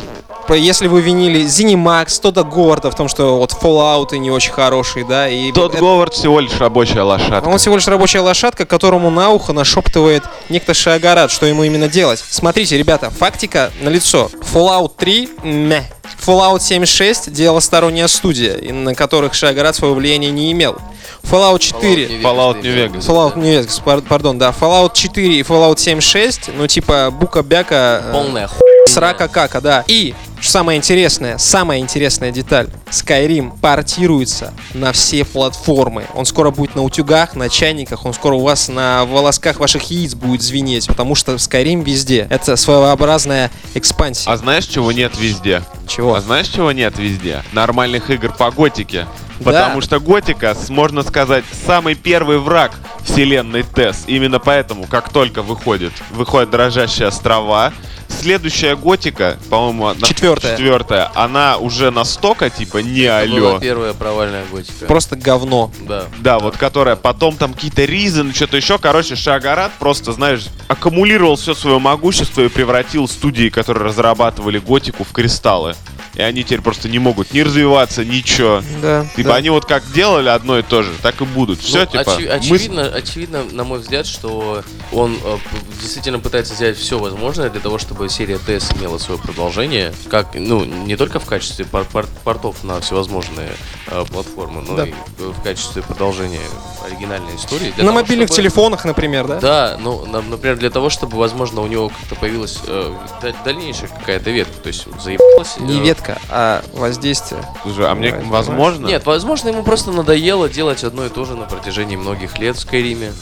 Если 0.54 0.86
вы 0.88 1.00
винили 1.00 1.44
ZeniMax, 1.44 2.20
Тодда 2.20 2.42
Говарда 2.44 2.90
в 2.90 2.94
том, 2.94 3.08
что 3.08 3.38
вот 3.38 3.52
Fallout 3.52 4.16
не 4.16 4.30
очень 4.30 4.52
хороший, 4.52 5.04
да, 5.04 5.28
и 5.28 5.52
Тот 5.52 5.72
это- 5.74 5.80
Говард 5.80 6.14
всего 6.14 6.40
лишь 6.40 6.56
рабочая 6.58 7.02
лошадка. 7.02 7.48
он 7.48 7.58
всего 7.58 7.76
лишь 7.76 7.86
рабочая 7.86 8.20
лошадка, 8.20 8.66
которому 8.66 9.10
на 9.10 9.30
ухо 9.30 9.52
нашептывает 9.52 10.22
некто 10.48 10.74
Шагарат, 10.74 11.30
что 11.30 11.46
ему 11.46 11.64
именно 11.64 11.88
делать. 11.88 12.22
Смотрите, 12.28 12.76
ребята, 12.76 13.10
фактика 13.10 13.70
налицо. 13.80 14.30
Fallout 14.52 14.92
3, 14.98 15.28
мeh. 15.44 15.82
Fallout 16.26 16.60
76 16.60 17.32
делала 17.32 17.60
сторонняя 17.60 18.06
студия, 18.08 18.72
на 18.72 18.94
которых 18.94 19.32
Шагород 19.34 19.74
своего 19.76 19.94
влияния 19.94 20.30
не 20.30 20.52
имел. 20.52 20.76
Fallout 21.22 21.60
4... 21.60 22.20
Fallout 22.22 22.62
New 22.62 22.74
Vegas. 22.74 23.06
Fallout 23.06 23.36
New 23.36 23.44
Vegas, 23.60 23.82
пар- 23.82 24.02
пардон, 24.02 24.38
да. 24.38 24.52
Fallout 24.58 24.92
4 24.94 25.38
и 25.38 25.42
Fallout 25.42 25.78
76, 25.78 26.50
ну 26.56 26.66
типа 26.66 27.10
бука-бяка... 27.10 28.02
э, 28.04 28.12
Полная 28.12 28.48
ху... 28.48 28.56
Срака 28.86 29.28
кака, 29.28 29.60
да. 29.60 29.84
И, 29.86 30.14
что 30.40 30.50
самое 30.52 30.78
интересное, 30.78 31.38
самая 31.38 31.78
интересная 31.78 32.30
деталь. 32.30 32.68
Skyrim 32.90 33.58
портируется 33.60 34.52
на 34.74 34.92
все 34.92 35.24
платформы. 35.24 36.06
Он 36.14 36.24
скоро 36.24 36.50
будет 36.50 36.74
на 36.74 36.82
утюгах, 36.82 37.34
на 37.34 37.48
чайниках, 37.48 38.04
он 38.06 38.14
скоро 38.14 38.34
у 38.34 38.40
вас 38.40 38.68
на 38.68 39.04
волосках 39.04 39.58
ваших 39.60 39.90
яиц 39.90 40.14
будет 40.14 40.42
звенеть, 40.42 40.86
потому 40.86 41.14
что 41.14 41.34
Skyrim 41.34 41.84
везде. 41.84 42.26
Это 42.30 42.56
своеобразная 42.56 43.50
экспансия. 43.74 44.30
А 44.30 44.36
знаешь, 44.36 44.66
чего 44.66 44.92
нет 44.92 45.12
везде? 45.18 45.62
Чего? 45.86 46.14
А 46.14 46.20
знаешь, 46.20 46.48
чего 46.48 46.72
нет 46.72 46.98
везде? 46.98 47.42
Нормальных 47.52 48.10
игр 48.10 48.32
по 48.32 48.50
готике. 48.50 49.06
Да. 49.40 49.44
Потому 49.44 49.80
что 49.80 50.00
готика, 50.00 50.54
можно 50.68 51.02
сказать, 51.02 51.44
самый 51.66 51.94
первый 51.94 52.38
враг 52.38 52.72
вселенной 53.04 53.62
ТЭС. 53.62 54.04
Именно 54.06 54.38
поэтому, 54.38 54.84
как 54.84 55.10
только 55.10 55.42
выходит, 55.42 55.92
выходят 56.10 56.50
дрожащие 56.50 57.08
острова, 57.08 57.72
следующая 58.20 58.76
готика, 58.76 59.38
по-моему, 59.48 59.86
она- 59.88 60.06
Четвертая. 60.06 60.56
четвертая, 60.56 61.10
она 61.14 61.56
уже 61.58 61.90
настолько, 61.90 62.50
типа, 62.50 62.78
не 62.78 63.02
Была 63.06 63.18
алло. 63.20 63.58
первая 63.60 63.92
провальная 63.94 64.44
готика. 64.50 64.86
Просто 64.86 65.16
говно. 65.16 65.70
Да. 65.80 66.04
Да, 66.18 66.38
вот 66.38 66.56
которая 66.56 66.96
потом 66.96 67.36
там 67.36 67.54
какие-то 67.54 67.84
ризы, 67.84 68.30
что-то 68.34 68.56
еще. 68.56 68.78
Короче, 68.78 69.16
Шагарат 69.16 69.72
просто, 69.78 70.12
знаешь, 70.12 70.46
аккумулировал 70.68 71.36
все 71.36 71.54
свое 71.54 71.78
могущество 71.78 72.42
и 72.42 72.48
превратил 72.48 73.08
студии, 73.08 73.48
которые 73.48 73.84
разрабатывали 73.84 74.58
готику, 74.58 75.04
в 75.04 75.12
кристаллы. 75.12 75.74
И 76.20 76.22
они 76.22 76.44
теперь 76.44 76.60
просто 76.60 76.86
не 76.90 76.98
могут 76.98 77.32
ни 77.32 77.40
развиваться, 77.40 78.04
ничего. 78.04 78.62
Да. 78.82 79.06
Типа 79.16 79.30
да. 79.30 79.34
они 79.36 79.48
вот 79.48 79.64
как 79.64 79.90
делали 79.92 80.28
одно 80.28 80.58
и 80.58 80.62
то 80.62 80.82
же, 80.82 80.92
так 81.00 81.22
и 81.22 81.24
будут. 81.24 81.60
Все, 81.60 81.80
Ну, 81.80 81.86
типа. 81.86 82.10
очи- 82.10 82.26
мы 82.26 82.28
с- 82.28 82.30
очевидно, 82.46 82.86
очевидно, 82.94 83.44
на 83.52 83.64
мой 83.64 83.78
взгляд, 83.78 84.06
что 84.06 84.62
он 84.92 85.16
э, 85.24 85.36
действительно 85.80 86.18
пытается 86.18 86.54
сделать 86.54 86.76
все 86.76 86.98
возможное 86.98 87.48
для 87.48 87.60
того, 87.60 87.78
чтобы 87.78 88.08
серия 88.10 88.36
TS 88.36 88.76
имела 88.78 88.98
свое 88.98 89.18
продолжение, 89.18 89.94
как, 90.10 90.34
ну, 90.34 90.62
не 90.64 90.96
только 90.96 91.20
в 91.20 91.24
качестве 91.24 91.64
пор- 91.64 91.86
пор- 91.86 92.06
портов 92.22 92.64
на 92.64 92.80
всевозможные 92.82 93.48
э, 93.86 94.04
платформы, 94.10 94.60
но 94.60 94.76
Да. 94.76 94.84
и 94.86 94.92
в 95.16 95.40
качестве 95.42 95.80
продолжения 95.82 96.40
оригинальной 96.84 97.34
истории. 97.36 97.70
На 97.78 97.84
того, 97.84 97.92
мобильных 97.92 98.28
чтобы- 98.28 98.36
телефонах, 98.42 98.84
например, 98.84 99.26
да? 99.26 99.40
Да, 99.40 99.78
ну, 99.80 100.04
на- 100.04 100.20
например, 100.20 100.58
для 100.58 100.70
того, 100.70 100.90
чтобы, 100.90 101.16
возможно, 101.16 101.62
у 101.62 101.66
него 101.66 101.88
как-то 101.88 102.14
появилась 102.14 102.58
э, 102.66 102.94
да- 103.22 103.32
дальнейшая 103.44 103.88
какая-то 103.88 104.30
ветка, 104.30 104.52
то 104.62 104.68
есть 104.68 104.84
заебалась. 105.02 105.54
э, 105.58 105.62
Не 105.62 105.80
ветка, 105.80 106.09
а 106.28 106.62
воздействие. 106.72 107.42
Слушай, 107.62 107.86
а 107.90 107.94
мне, 107.94 108.10
Понимаешь? 108.10 108.30
возможно... 108.30 108.86
Нет, 108.86 109.06
возможно, 109.06 109.48
ему 109.48 109.62
просто 109.62 109.92
надоело 109.92 110.48
делать 110.48 110.84
одно 110.84 111.06
и 111.06 111.08
то 111.08 111.24
же 111.24 111.34
на 111.34 111.46
протяжении 111.46 111.96
многих 111.96 112.38
лет 112.38 112.56
в 112.56 112.60
Скайриме. 112.60 113.12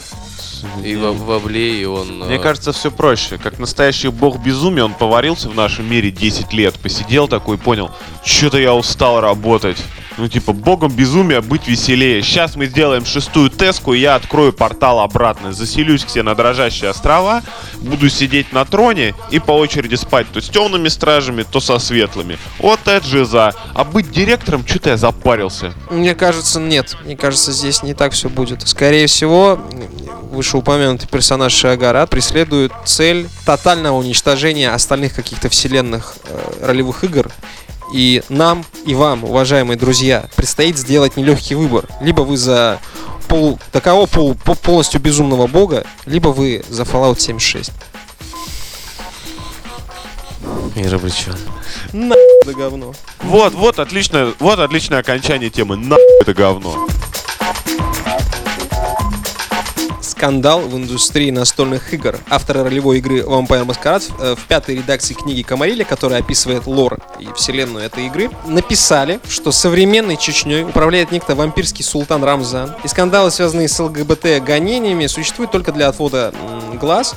И 0.82 0.96
в, 0.96 1.12
в 1.12 1.30
Обле, 1.30 1.80
и 1.80 1.84
он... 1.84 2.18
Мне 2.18 2.36
э, 2.36 2.38
кажется, 2.40 2.72
все 2.72 2.90
проще. 2.90 3.38
Как 3.38 3.58
настоящий 3.58 4.08
бог 4.08 4.38
безумия, 4.38 4.84
он 4.84 4.94
поварился 4.94 5.48
в 5.48 5.54
нашем 5.54 5.88
мире 5.88 6.10
10 6.10 6.52
лет, 6.52 6.74
посидел 6.74 7.28
такой 7.28 7.58
понял, 7.58 7.90
что-то 8.24 8.58
я 8.58 8.74
устал 8.74 9.20
работать. 9.20 9.78
Ну, 10.18 10.26
типа, 10.26 10.52
богом 10.52 10.90
безумия 10.92 11.40
быть 11.40 11.68
веселее. 11.68 12.22
Сейчас 12.22 12.56
мы 12.56 12.66
сделаем 12.66 13.06
шестую 13.06 13.50
теску, 13.50 13.94
и 13.94 14.00
я 14.00 14.16
открою 14.16 14.52
портал 14.52 14.98
обратно. 14.98 15.52
Заселюсь 15.52 16.04
к 16.04 16.10
себе 16.10 16.24
на 16.24 16.34
дрожащие 16.34 16.90
острова, 16.90 17.42
буду 17.76 18.08
сидеть 18.08 18.52
на 18.52 18.64
троне 18.64 19.14
и 19.30 19.38
по 19.38 19.52
очереди 19.52 19.94
спать 19.94 20.26
то 20.32 20.40
с 20.40 20.48
темными 20.48 20.88
стражами, 20.88 21.44
то 21.44 21.60
со 21.60 21.78
светлыми. 21.78 22.36
Вот 22.58 22.80
это 22.86 23.06
же 23.06 23.24
за. 23.24 23.54
А 23.74 23.84
быть 23.84 24.10
директором, 24.10 24.66
что-то 24.66 24.90
я 24.90 24.96
запарился. 24.96 25.72
Мне 25.88 26.16
кажется, 26.16 26.58
нет. 26.58 26.96
Мне 27.04 27.16
кажется, 27.16 27.52
здесь 27.52 27.84
не 27.84 27.94
так 27.94 28.12
все 28.12 28.28
будет. 28.28 28.66
Скорее 28.66 29.06
всего, 29.06 29.60
вышеупомянутый 30.32 31.08
персонаж 31.08 31.52
Шиагарат 31.52 32.10
преследует 32.10 32.72
цель 32.84 33.28
тотального 33.46 33.96
уничтожения 33.96 34.70
остальных 34.70 35.14
каких-то 35.14 35.48
вселенных 35.48 36.16
э, 36.24 36.66
ролевых 36.66 37.04
игр. 37.04 37.30
И 37.92 38.22
нам, 38.28 38.64
и 38.84 38.94
вам, 38.94 39.24
уважаемые 39.24 39.78
друзья, 39.78 40.28
предстоит 40.36 40.76
сделать 40.76 41.16
нелегкий 41.16 41.54
выбор. 41.54 41.86
Либо 42.00 42.20
вы 42.22 42.36
за 42.36 42.78
полу, 43.28 43.58
такого 43.72 44.06
полу, 44.06 44.34
по- 44.34 44.54
полностью 44.54 45.00
безумного 45.00 45.46
бога, 45.46 45.84
либо 46.06 46.28
вы 46.28 46.62
за 46.68 46.82
Fallout 46.82 47.18
76. 47.18 47.72
Мир 50.74 50.94
обречен. 50.94 51.34
На 51.92 52.14
это 52.42 52.52
говно. 52.54 52.94
Вот, 53.22 53.54
вот 53.54 53.78
отличное, 53.78 54.32
вот 54.38 54.58
отличное 54.58 54.98
окончание 55.00 55.50
темы. 55.50 55.76
На 55.76 55.96
это 56.20 56.34
говно. 56.34 56.86
Скандал 60.18 60.62
в 60.62 60.76
индустрии 60.76 61.30
настольных 61.30 61.94
игр. 61.94 62.18
Авторы 62.28 62.64
ролевой 62.64 62.98
игры 62.98 63.20
Vampire 63.20 63.64
Masquerade 63.64 64.12
э, 64.18 64.34
в 64.34 64.46
пятой 64.48 64.74
редакции 64.74 65.14
книги 65.14 65.42
Камариля, 65.42 65.84
которая 65.84 66.18
описывает 66.18 66.66
лор 66.66 66.98
и 67.20 67.28
вселенную 67.36 67.84
этой 67.84 68.06
игры, 68.06 68.28
написали, 68.44 69.20
что 69.28 69.52
современной 69.52 70.16
Чечней 70.16 70.64
управляет 70.64 71.12
некто 71.12 71.36
вампирский 71.36 71.84
султан 71.84 72.24
Рамзан. 72.24 72.74
И 72.82 72.88
скандалы, 72.88 73.30
связанные 73.30 73.68
с 73.68 73.78
ЛГБТ 73.78 74.42
гонениями, 74.44 75.06
существуют 75.06 75.52
только 75.52 75.70
для 75.70 75.86
отвода 75.86 76.34
глаз. 76.80 77.14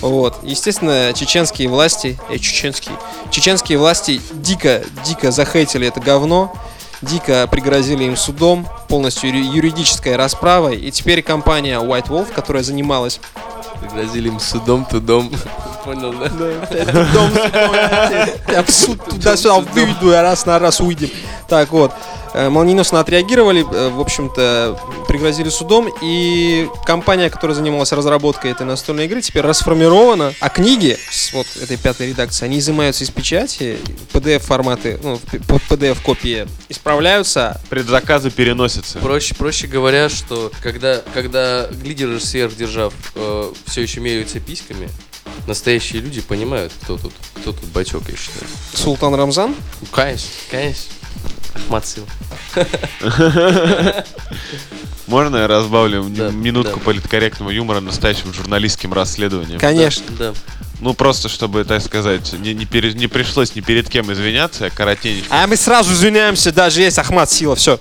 Вот. 0.00 0.40
Естественно, 0.42 1.12
чеченские 1.14 1.68
власти, 1.68 2.18
э, 2.30 2.38
чеченские, 2.38 2.96
чеченские 3.30 3.78
власти 3.78 4.20
дико, 4.32 4.82
дико 5.04 5.30
захейтили 5.30 5.86
это 5.86 6.00
говно, 6.00 6.52
дико 7.02 7.46
пригрозили 7.50 8.04
им 8.04 8.16
судом, 8.16 8.66
полностью 8.88 9.30
юри- 9.30 9.44
юридической 9.56 10.16
расправой. 10.16 10.76
И 10.76 10.90
теперь 10.90 11.22
компания 11.22 11.78
White 11.80 12.08
Wolf, 12.08 12.32
которая 12.32 12.62
занималась 12.62 13.20
Пригрозили 13.80 14.28
им 14.28 14.38
судом, 14.38 14.84
тудом. 14.84 15.30
Понял, 15.84 16.12
да? 16.12 16.28
Дом 17.14 17.30
Я 18.48 18.62
в 18.62 18.70
суд 18.70 19.02
туда-сюда 19.04 19.60
выведу, 19.60 20.10
и 20.12 20.14
раз 20.14 20.44
на 20.44 20.58
раз 20.58 20.80
уйдем. 20.80 21.08
Так 21.48 21.72
вот, 21.72 21.92
молниеносно 22.34 23.00
отреагировали, 23.00 23.64
э, 23.70 23.88
в 23.90 24.00
общем-то, 24.00 24.78
пригрозили 25.08 25.48
судом, 25.48 25.92
и 26.02 26.68
компания, 26.84 27.30
которая 27.30 27.54
занималась 27.54 27.92
разработкой 27.92 28.52
этой 28.52 28.66
настольной 28.66 29.06
игры, 29.06 29.20
теперь 29.20 29.42
расформирована, 29.42 30.32
а 30.40 30.48
книги 30.48 30.96
с 31.10 31.32
вот 31.32 31.46
этой 31.60 31.76
пятой 31.76 32.08
редакции, 32.08 32.44
они 32.44 32.58
изымаются 32.58 33.04
из 33.04 33.10
печати, 33.10 33.78
PDF-форматы, 34.12 34.98
ну, 35.02 35.20
PDF-копии 35.32 36.46
исправляются, 36.68 37.60
Предзаказы 37.68 38.30
переносятся. 38.30 38.98
Проще, 38.98 39.34
проще 39.34 39.66
говоря, 39.66 40.08
что 40.08 40.50
когда, 40.62 41.02
когда 41.14 41.68
лидеры 41.82 42.20
сверхдержав 42.20 42.92
э, 43.14 43.52
все 43.66 43.82
еще 43.82 44.00
меряются 44.00 44.40
письками, 44.40 44.88
настоящие 45.46 46.02
люди 46.02 46.20
понимают, 46.20 46.72
кто 46.82 46.96
тут, 46.96 47.12
кто 47.34 47.52
тут 47.52 47.64
бачок, 47.66 48.02
я 48.08 48.16
считаю. 48.16 48.46
Султан 48.74 49.14
Рамзан. 49.14 49.54
Ну, 49.80 49.86
конечно, 49.90 50.28
конечно. 50.50 50.92
Ахмад 51.54 51.86
Сил. 51.86 52.06
Можно 55.06 55.38
я 55.38 55.48
разбавлю 55.48 56.04
Да, 56.08 56.30
минутку 56.30 56.78
да. 56.78 56.84
политкорректного 56.84 57.50
юмора 57.50 57.80
настоящим 57.80 58.32
журналистским 58.32 58.92
расследованием? 58.92 59.58
Конечно. 59.58 60.04
Да. 60.18 60.32
Ну, 60.80 60.94
просто, 60.94 61.28
чтобы, 61.28 61.64
так 61.64 61.82
сказать, 61.82 62.32
не, 62.34 62.54
не, 62.54 62.64
пере- 62.64 62.94
не 62.94 63.06
пришлось 63.06 63.54
ни 63.54 63.60
перед 63.60 63.88
кем 63.88 64.10
извиняться, 64.12 64.64
я 64.64 64.70
коротенечко. 64.70 65.28
А 65.30 65.46
мы 65.46 65.56
сразу 65.56 65.92
извиняемся, 65.92 66.52
даже 66.52 66.80
есть 66.80 66.98
Ахмад 66.98 67.30
Сила, 67.30 67.54
все. 67.56 67.78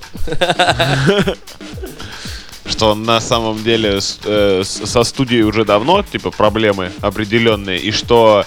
Что 2.65 2.93
на 2.95 3.19
самом 3.21 3.63
деле 3.63 3.99
э, 4.25 4.63
со 4.65 5.03
студией 5.03 5.43
уже 5.43 5.65
давно, 5.65 6.03
типа, 6.03 6.29
проблемы 6.32 6.91
определенные, 7.01 7.79
и 7.79 7.91
что 7.91 8.45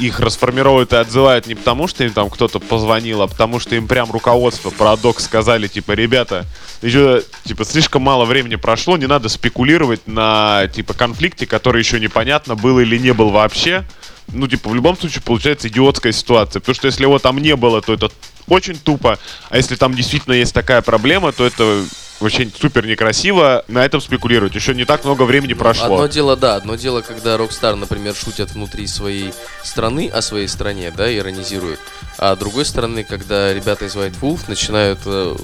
их 0.00 0.20
расформировывают 0.20 0.92
и 0.92 0.96
отзывают 0.96 1.46
не 1.46 1.54
потому, 1.54 1.86
что 1.86 2.04
им 2.04 2.12
там 2.12 2.30
кто-то 2.30 2.58
позвонил, 2.58 3.22
а 3.22 3.28
потому 3.28 3.60
что 3.60 3.76
им 3.76 3.86
прям 3.86 4.10
руководство, 4.10 4.70
парадокс 4.70 5.24
сказали, 5.24 5.66
типа, 5.68 5.92
ребята, 5.92 6.46
еще, 6.82 7.22
типа, 7.44 7.64
слишком 7.64 8.02
мало 8.02 8.24
времени 8.24 8.56
прошло, 8.56 8.96
не 8.96 9.06
надо 9.06 9.28
спекулировать 9.28 10.06
на, 10.06 10.68
типа, 10.74 10.94
конфликте, 10.94 11.46
который 11.46 11.80
еще 11.80 12.00
непонятно, 12.00 12.56
был 12.56 12.80
или 12.80 12.98
не 12.98 13.12
был 13.12 13.30
вообще. 13.30 13.84
Ну, 14.32 14.46
типа, 14.46 14.70
в 14.70 14.74
любом 14.74 14.96
случае 14.96 15.22
получается 15.22 15.68
идиотская 15.68 16.12
ситуация, 16.12 16.60
потому 16.60 16.74
что 16.74 16.86
если 16.86 17.02
его 17.02 17.18
там 17.18 17.38
не 17.38 17.56
было, 17.56 17.82
то 17.82 17.92
это 17.92 18.10
очень 18.48 18.78
тупо, 18.78 19.18
а 19.48 19.56
если 19.56 19.76
там 19.76 19.94
действительно 19.94 20.34
есть 20.34 20.54
такая 20.54 20.82
проблема, 20.82 21.32
то 21.32 21.46
это 21.46 21.84
вообще 22.20 22.48
супер 22.58 22.86
некрасиво 22.86 23.64
на 23.68 23.84
этом 23.84 24.00
спекулировать. 24.00 24.54
Еще 24.54 24.74
не 24.74 24.84
так 24.84 25.04
много 25.04 25.22
времени 25.22 25.54
прошло. 25.54 25.94
Одно 25.94 26.06
дело, 26.06 26.36
да, 26.36 26.56
одно 26.56 26.76
дело, 26.76 27.00
когда 27.00 27.36
Rockstar, 27.36 27.74
например, 27.74 28.14
шутят 28.14 28.52
внутри 28.52 28.86
своей 28.86 29.32
страны 29.64 30.08
о 30.08 30.22
своей 30.22 30.48
стране, 30.48 30.92
да, 30.96 31.12
иронизируют. 31.14 31.80
А 32.18 32.36
с 32.36 32.38
другой 32.38 32.64
стороны, 32.64 33.04
когда 33.04 33.52
ребята 33.52 33.86
из 33.86 33.96
White 33.96 34.20
Wolf 34.20 34.40
начинают 34.48 35.00
э, 35.06 35.36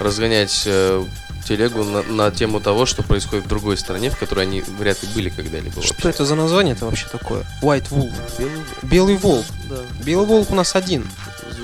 разгонять 0.00 0.64
э, 0.66 1.04
телегу 1.46 1.84
на, 1.84 2.02
на 2.02 2.30
тему 2.30 2.60
того, 2.60 2.86
что 2.86 3.02
происходит 3.02 3.46
в 3.46 3.48
другой 3.48 3.76
стране, 3.76 4.10
в 4.10 4.18
которой 4.18 4.46
они 4.46 4.62
вряд 4.62 5.02
ли 5.02 5.08
были 5.14 5.28
когда-либо. 5.30 5.82
Что 5.82 5.94
вообще. 5.94 6.08
это 6.08 6.24
за 6.24 6.34
название 6.34 6.74
это 6.74 6.86
вообще 6.86 7.06
такое? 7.10 7.44
White 7.62 7.88
Wolf. 7.90 8.12
Белый 8.38 8.56
волк, 8.56 8.82
Белый 8.82 9.16
волк. 9.16 9.46
да. 9.68 9.76
Белый 10.04 10.26
волк 10.26 10.50
у 10.50 10.54
нас 10.54 10.74
один. 10.74 11.06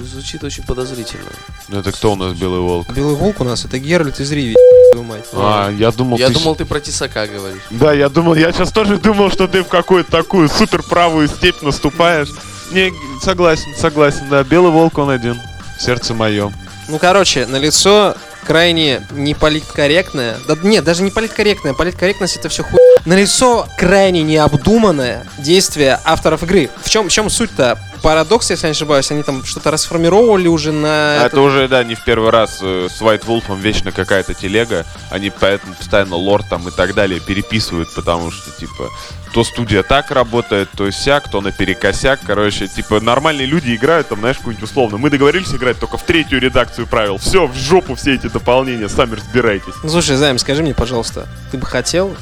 Зв- 0.01 0.07
Звучит 0.13 0.45
очень 0.45 0.63
подозрительно. 0.65 1.25
Ну 1.69 1.79
это 1.81 1.93
кто 1.93 2.13
у 2.13 2.17
нас 2.17 2.33
белый 2.35 2.61
волк? 2.61 2.89
Белый 2.93 3.15
волк 3.17 3.41
у 3.41 3.45
нас 3.45 3.65
это 3.65 3.79
Геральт 3.79 4.21
из 4.21 4.31
Риви, 4.33 4.57
мать. 4.97 5.25
А, 5.33 5.71
я 5.71 5.91
думал, 5.93 6.17
Я 6.19 6.29
ты 6.29 6.35
думал, 6.35 6.55
ты 6.57 6.65
про 6.65 6.81
Тесака 6.81 7.27
говоришь. 7.27 7.63
Да, 7.71 7.93
я 7.93 8.09
думал, 8.09 8.35
я 8.35 8.51
сейчас 8.53 8.73
тоже 8.73 8.97
думал, 8.99 9.31
что 9.31 9.47
ты 9.47 9.63
в 9.63 9.69
какую-то 9.69 10.11
такую 10.11 10.49
супер 10.49 10.83
правую 10.83 11.29
степь 11.29 11.61
наступаешь. 11.63 12.29
Не, 12.73 12.93
согласен, 13.23 13.75
согласен, 13.79 14.29
да. 14.31 14.43
Белый 14.43 14.71
волк 14.73 14.99
он 14.99 15.11
один. 15.11 15.41
Сердце 15.79 16.15
мое. 16.15 16.53
Ну, 16.89 16.99
короче, 16.99 17.47
на 17.47 17.57
лицо 17.57 18.17
крайне 18.45 19.07
неполиткорректное. 19.13 20.37
Да 20.49 20.57
нет, 20.63 20.85
даже 20.85 21.03
не 21.03 21.11
политкорректное. 21.11 21.75
Политкорректность 21.75 22.37
это 22.37 22.49
все 22.49 22.63
хуй. 22.63 22.79
На 23.05 23.15
лицо 23.15 23.69
крайне 23.77 24.23
необдуманное 24.23 25.27
действие 25.39 26.01
авторов 26.05 26.43
игры. 26.43 26.71
В 26.83 26.89
чем, 26.91 27.09
в 27.09 27.13
чем 27.13 27.29
суть-то? 27.31 27.79
Парадокс, 28.07 28.51
если 28.51 28.67
я 28.67 28.69
не 28.69 28.77
ошибаюсь, 28.77 29.11
они 29.11 29.25
там 29.25 29.45
что-то 29.45 29.73
расформировали 29.73 30.47
уже 30.47 30.71
на... 30.71 31.25
А 31.25 31.27
это 31.27 31.41
уже, 31.41 31.67
да, 31.67 31.83
не 31.83 31.97
в 31.97 32.05
первый 32.05 32.31
раз 32.31 32.61
э, 32.63 32.87
с 32.89 33.03
White 33.03 33.27
Wolf 33.27 33.61
вечно 33.61 33.91
какая-то 33.91 34.33
телега. 34.33 34.87
Они 35.11 35.29
поэтому 35.29 35.75
постоянно 35.75 36.15
лор 36.15 36.45
там 36.45 36.69
и 36.69 36.71
так 36.71 36.95
далее 36.95 37.19
переписывают, 37.19 37.93
потому 37.97 38.31
что, 38.31 38.53
типа, 38.53 38.91
то 39.35 39.43
студия 39.43 39.83
так 39.83 40.13
работает, 40.13 40.69
то 40.77 40.89
сяк, 40.93 41.29
то 41.29 41.41
наперекосяк. 41.41 42.21
Короче, 42.25 42.69
типа, 42.69 43.01
нормальные 43.01 43.49
люди 43.49 43.75
играют 43.75 44.07
там, 44.07 44.21
знаешь, 44.21 44.37
какую-нибудь 44.37 44.71
условно. 44.71 44.99
Мы 44.99 45.11
договорились 45.11 45.53
играть 45.53 45.81
только 45.81 45.99
в 45.99 46.05
третью 46.05 46.39
редакцию 46.39 46.87
правил. 46.87 47.19
Все, 47.19 47.49
в 47.49 47.57
жопу 47.57 47.97
все 47.97 48.15
эти 48.15 48.29
дополнения, 48.29 48.89
сами 48.89 49.17
разбирайтесь. 49.17 49.75
Ну, 49.83 49.89
слушай, 49.89 50.15
Займ, 50.15 50.39
скажи 50.39 50.63
мне, 50.63 50.75
пожалуйста, 50.75 51.27
ты 51.51 51.59
бы 51.59 51.67
хотел 51.67 52.15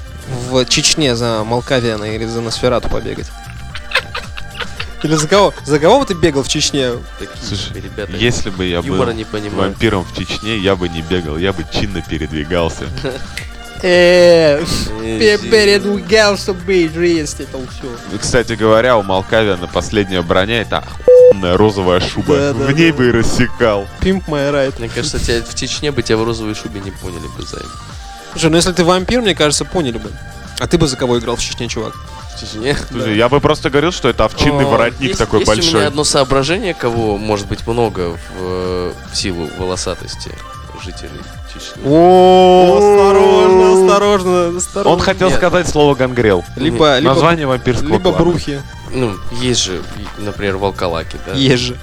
в 0.49 0.65
Чечне 0.65 1.15
за 1.15 1.45
Малкавиана 1.45 2.05
или 2.05 2.25
за 2.25 2.41
Носферату 2.41 2.89
побегать? 2.89 3.27
Или 5.05 5.17
за 5.17 5.29
кого? 5.29 5.53
За 5.67 5.79
кого 5.79 6.01
бы 6.01 6.07
ты 6.07 6.15
бегал 6.15 6.43
в 6.43 6.49
Чечне? 6.49 6.93
Такие 7.19 7.37
Слушай, 7.43 7.83
ребята. 7.83 8.17
Если 8.17 8.49
бы 8.49 8.65
я 8.65 8.81
был 8.81 9.05
не 9.13 9.25
понимаю. 9.25 9.71
вампиром 9.71 10.03
в 10.03 10.17
Чечне, 10.17 10.57
я 10.57 10.77
бы 10.77 10.89
не 10.89 11.03
бегал, 11.03 11.37
я 11.37 11.53
бы 11.53 11.63
чинно 11.71 12.01
передвигался. 12.01 12.85
Эээ, 13.83 14.65
Э, 15.03 15.39
передвигался 15.39 16.55
бы, 16.55 16.73
есть 16.73 17.39
это 17.39 17.59
все. 17.59 18.19
Кстати 18.19 18.55
говоря, 18.55 18.97
у 18.97 19.03
Малкавиана 19.03 19.67
последняя 19.67 20.23
броня 20.23 20.63
это 20.63 20.79
охуенная 20.79 21.59
розовая 21.59 22.01
шуба. 22.01 22.37
Да, 22.37 22.53
да, 22.55 22.65
в 22.65 22.73
ней 22.73 22.91
да. 22.91 22.97
бы 22.97 23.09
и 23.09 23.11
рассекал. 23.11 23.87
Пимп 24.01 24.27
my 24.29 24.51
right. 24.51 24.75
Мне 24.79 24.89
кажется, 24.89 25.19
тебя 25.19 25.43
в 25.43 25.55
Чечне 25.55 25.93
бы 25.93 26.03
тебя 26.03 26.17
в 26.17 26.25
розовой 26.25 26.55
шубе 26.55 26.81
не 26.81 26.93
поняли 26.93 27.27
бы, 27.37 27.43
Займ. 27.43 27.69
Слушай, 28.33 28.49
ну 28.49 28.57
если 28.57 28.73
ты 28.73 28.85
вампир, 28.85 29.21
мне 29.21 29.35
кажется, 29.35 29.67
поняли 29.67 29.99
бы. 29.99 30.11
А 30.61 30.67
ты 30.67 30.79
бы 30.79 30.87
за 30.87 30.97
кого 30.97 31.19
играл 31.19 31.37
в 31.37 31.43
Чечне, 31.43 31.69
чувак? 31.69 31.93
В 32.37 32.41
Чечне? 32.41 32.77
Слушай, 32.91 33.17
я 33.17 33.29
бы 33.29 33.41
просто 33.41 33.71
говорил, 33.71 33.93
что 33.93 34.09
это 34.09 34.25
овчинный 34.25 34.65
О, 34.65 34.69
воротник 34.69 35.09
Есть- 35.09 35.19
такой 35.19 35.41
есть 35.41 35.51
у 35.51 35.55
большой. 35.55 35.75
меня 35.75 35.87
одно 35.89 36.05
соображение, 36.05 36.75
кого 36.75 37.17
может 37.17 37.47
быть 37.47 37.67
много 37.67 38.11
в, 38.11 38.19
э, 38.41 38.93
в 39.13 39.17
силу 39.17 39.49
волосатости 39.59 40.31
жителей 40.85 41.21
Чечни. 41.55 41.83
О, 41.87 42.77
Осторожно, 42.79 43.83
осторожно, 43.83 44.59
осторожно. 44.59 44.93
Он 44.93 45.01
хотел 45.01 45.31
сказать 45.31 45.69
слово 45.69 45.95
гангрел. 45.95 46.45
Либо, 46.57 46.99
Название 47.01 47.47
вампирского 47.47 47.89
либо 47.93 48.13
брухи. 48.13 48.61
Ну, 48.93 49.17
есть 49.41 49.61
же, 49.65 49.83
например, 50.19 50.57
волкалаки, 50.57 51.17
да? 51.27 51.33
Есть 51.33 51.63
же- 51.65 51.77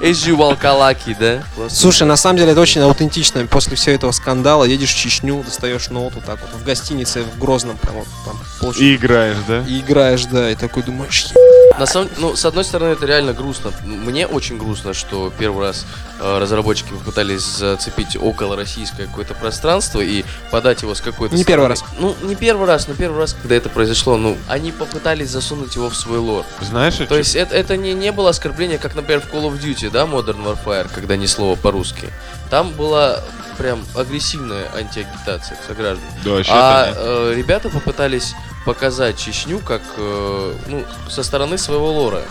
есть 0.00 0.24
же- 0.24 0.36
волкалаки, 0.36 1.16
да? 1.18 1.42
Слушай, 1.68 2.06
на 2.06 2.16
самом 2.16 2.38
деле 2.38 2.52
это 2.52 2.60
очень 2.60 2.80
аутентично. 2.80 3.44
После 3.46 3.76
всего 3.76 3.94
этого 3.96 4.12
скандала 4.12 4.62
едешь 4.64 4.94
в 4.94 4.96
Чечню, 4.96 5.42
достаешь 5.42 5.88
ноут 5.90 6.14
вот 6.14 6.24
так 6.24 6.38
вот 6.40 6.60
в 6.60 6.64
гостинице 6.64 7.22
в 7.24 7.38
Грозном, 7.40 7.76
прям 7.76 7.96
вот 7.96 8.06
там. 8.24 8.72
И 8.78 8.94
играешь, 8.94 9.36
да? 9.48 9.64
И 9.66 9.80
играешь, 9.80 10.24
да, 10.26 10.50
и 10.50 10.54
такой 10.54 10.82
думаешь, 10.84 11.26
На 11.78 11.86
самом, 11.86 12.08
ну, 12.18 12.34
с 12.34 12.44
одной 12.44 12.64
стороны, 12.64 12.92
это 12.92 13.06
реально 13.06 13.32
грустно. 13.32 13.70
Мне 13.84 14.26
очень 14.26 14.58
грустно, 14.58 14.94
что 14.94 15.32
первый 15.38 15.66
раз 15.68 15.86
разработчики 16.20 16.90
попытались 16.90 17.42
зацепить 17.42 18.16
около 18.16 18.56
российское 18.56 19.06
какое-то 19.06 19.34
пространство 19.34 20.00
и 20.00 20.24
подать 20.50 20.82
его 20.82 20.94
с 20.94 21.00
какой-то 21.00 21.34
Не 21.34 21.44
первый 21.44 21.74
стороны. 21.76 21.96
Ну, 21.98 22.16
не 22.26 22.34
первый 22.34 22.66
раз, 22.66 22.88
но 22.88 22.94
первый 22.94 23.18
раз, 23.18 23.34
когда 23.34 23.54
это 23.54 23.68
произошло, 23.68 24.16
ну, 24.16 24.36
они 24.48 24.72
попытались 24.72 25.30
засунуть 25.30 25.74
его 25.76 25.90
в 25.90 25.96
свой 25.96 26.18
лор. 26.18 26.44
Знаешь, 26.60 26.96
То 26.96 27.16
есть 27.16 27.36
это, 27.36 27.54
это 27.54 27.76
не, 27.76 27.94
не 27.94 28.12
было 28.12 28.30
оскорбление, 28.30 28.78
как, 28.78 28.94
например, 28.94 29.20
в 29.20 29.32
Call 29.32 29.50
of 29.50 29.60
Duty, 29.60 29.90
да, 29.90 30.04
Modern 30.04 30.44
Warfare, 30.44 30.88
когда 30.94 31.16
ни 31.16 31.26
слова 31.26 31.56
по-русски. 31.56 32.08
Там 32.50 32.72
была 32.72 33.20
прям 33.58 33.84
агрессивная 33.96 34.70
антиагитация 34.74 35.58
сограждан. 35.66 36.04
да, 36.24 36.42
А 36.48 36.92
э, 36.94 37.34
ребята 37.36 37.68
попытались 37.68 38.34
показать 38.64 39.18
Чечню 39.18 39.58
как, 39.58 39.82
э, 39.96 40.54
ну, 40.66 40.84
со 41.08 41.22
стороны 41.22 41.58
своего 41.58 41.92
лора. 41.92 42.22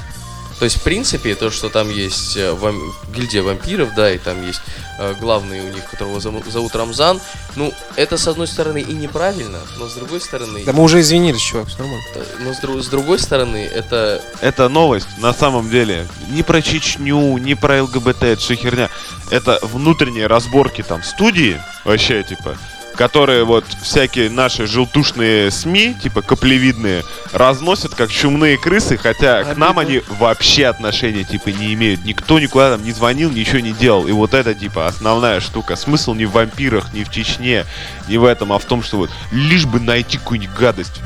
То 0.59 0.65
есть, 0.65 0.77
в 0.77 0.81
принципе, 0.81 1.35
то, 1.35 1.51
что 1.51 1.69
там 1.69 1.89
есть 1.89 2.35
э, 2.35 2.51
вам- 2.51 2.93
гильдия 3.13 3.43
вампиров, 3.43 3.93
да, 3.95 4.11
и 4.11 4.17
там 4.17 4.45
есть 4.45 4.59
э, 4.99 5.13
главный 5.19 5.59
у 5.61 5.69
них, 5.71 5.85
которого 5.89 6.19
зовут, 6.19 6.75
Рамзан, 6.75 7.21
ну, 7.55 7.71
это, 7.95 8.17
с 8.17 8.27
одной 8.27 8.47
стороны, 8.47 8.81
и 8.81 8.93
неправильно, 8.93 9.59
но 9.77 9.87
с 9.87 9.93
другой 9.93 10.19
стороны... 10.19 10.63
да 10.65 10.73
мы 10.73 10.81
уже 10.83 11.01
извинились, 11.01 11.41
чувак, 11.41 11.67
все 11.67 11.77
нормально. 11.77 12.03
э, 12.15 12.23
Но 12.39 12.53
с, 12.53 12.59
дру- 12.63 12.81
с 12.81 12.87
другой 12.87 13.19
стороны, 13.19 13.57
это... 13.71 14.19
эта 14.41 14.67
новость 14.67 15.07
на 15.19 15.31
самом 15.31 15.69
деле 15.69 16.07
не 16.29 16.41
про 16.41 16.61
Чечню, 16.63 17.37
не 17.37 17.53
про 17.53 17.83
ЛГБТ, 17.83 18.23
это 18.23 18.41
все 18.41 18.55
херня. 18.55 18.89
Это 19.29 19.59
внутренние 19.61 20.25
разборки 20.27 20.81
там 20.81 21.03
студии, 21.03 21.61
вообще, 21.85 22.23
типа, 22.23 22.57
которые 22.97 23.45
вот 23.45 23.63
всякие 23.81 24.29
наши 24.29 24.65
желтушные 24.65 25.51
СМИ, 25.51 25.95
типа 26.01 26.21
каплевидные, 26.21 27.03
разносят 27.31 27.95
как 27.95 28.09
чумные 28.09 28.57
крысы, 28.57 28.97
хотя 28.97 29.43
к 29.43 29.55
нам 29.55 29.79
они 29.79 30.01
вообще 30.19 30.65
отношения 30.65 31.23
типа 31.23 31.49
не 31.49 31.73
имеют. 31.75 32.03
Никто 32.03 32.39
никуда 32.39 32.71
там 32.71 32.83
не 32.83 32.91
звонил, 32.91 33.31
ничего 33.31 33.59
не 33.59 33.71
делал. 33.71 34.07
И 34.07 34.11
вот 34.11 34.33
это 34.33 34.53
типа 34.53 34.87
основная 34.87 35.39
штука. 35.39 35.75
Смысл 35.75 36.15
не 36.15 36.25
в 36.25 36.31
вампирах, 36.31 36.93
не 36.93 37.03
в 37.03 37.11
Чечне, 37.11 37.65
не 38.09 38.17
в 38.17 38.25
этом, 38.25 38.51
а 38.51 38.59
в 38.59 38.65
том, 38.65 38.81
что 38.81 38.97
вот 38.97 39.11
лишь 39.31 39.65
бы 39.65 39.79
найти 39.79 40.17
какую-нибудь 40.17 40.57
гадость. 40.57 41.01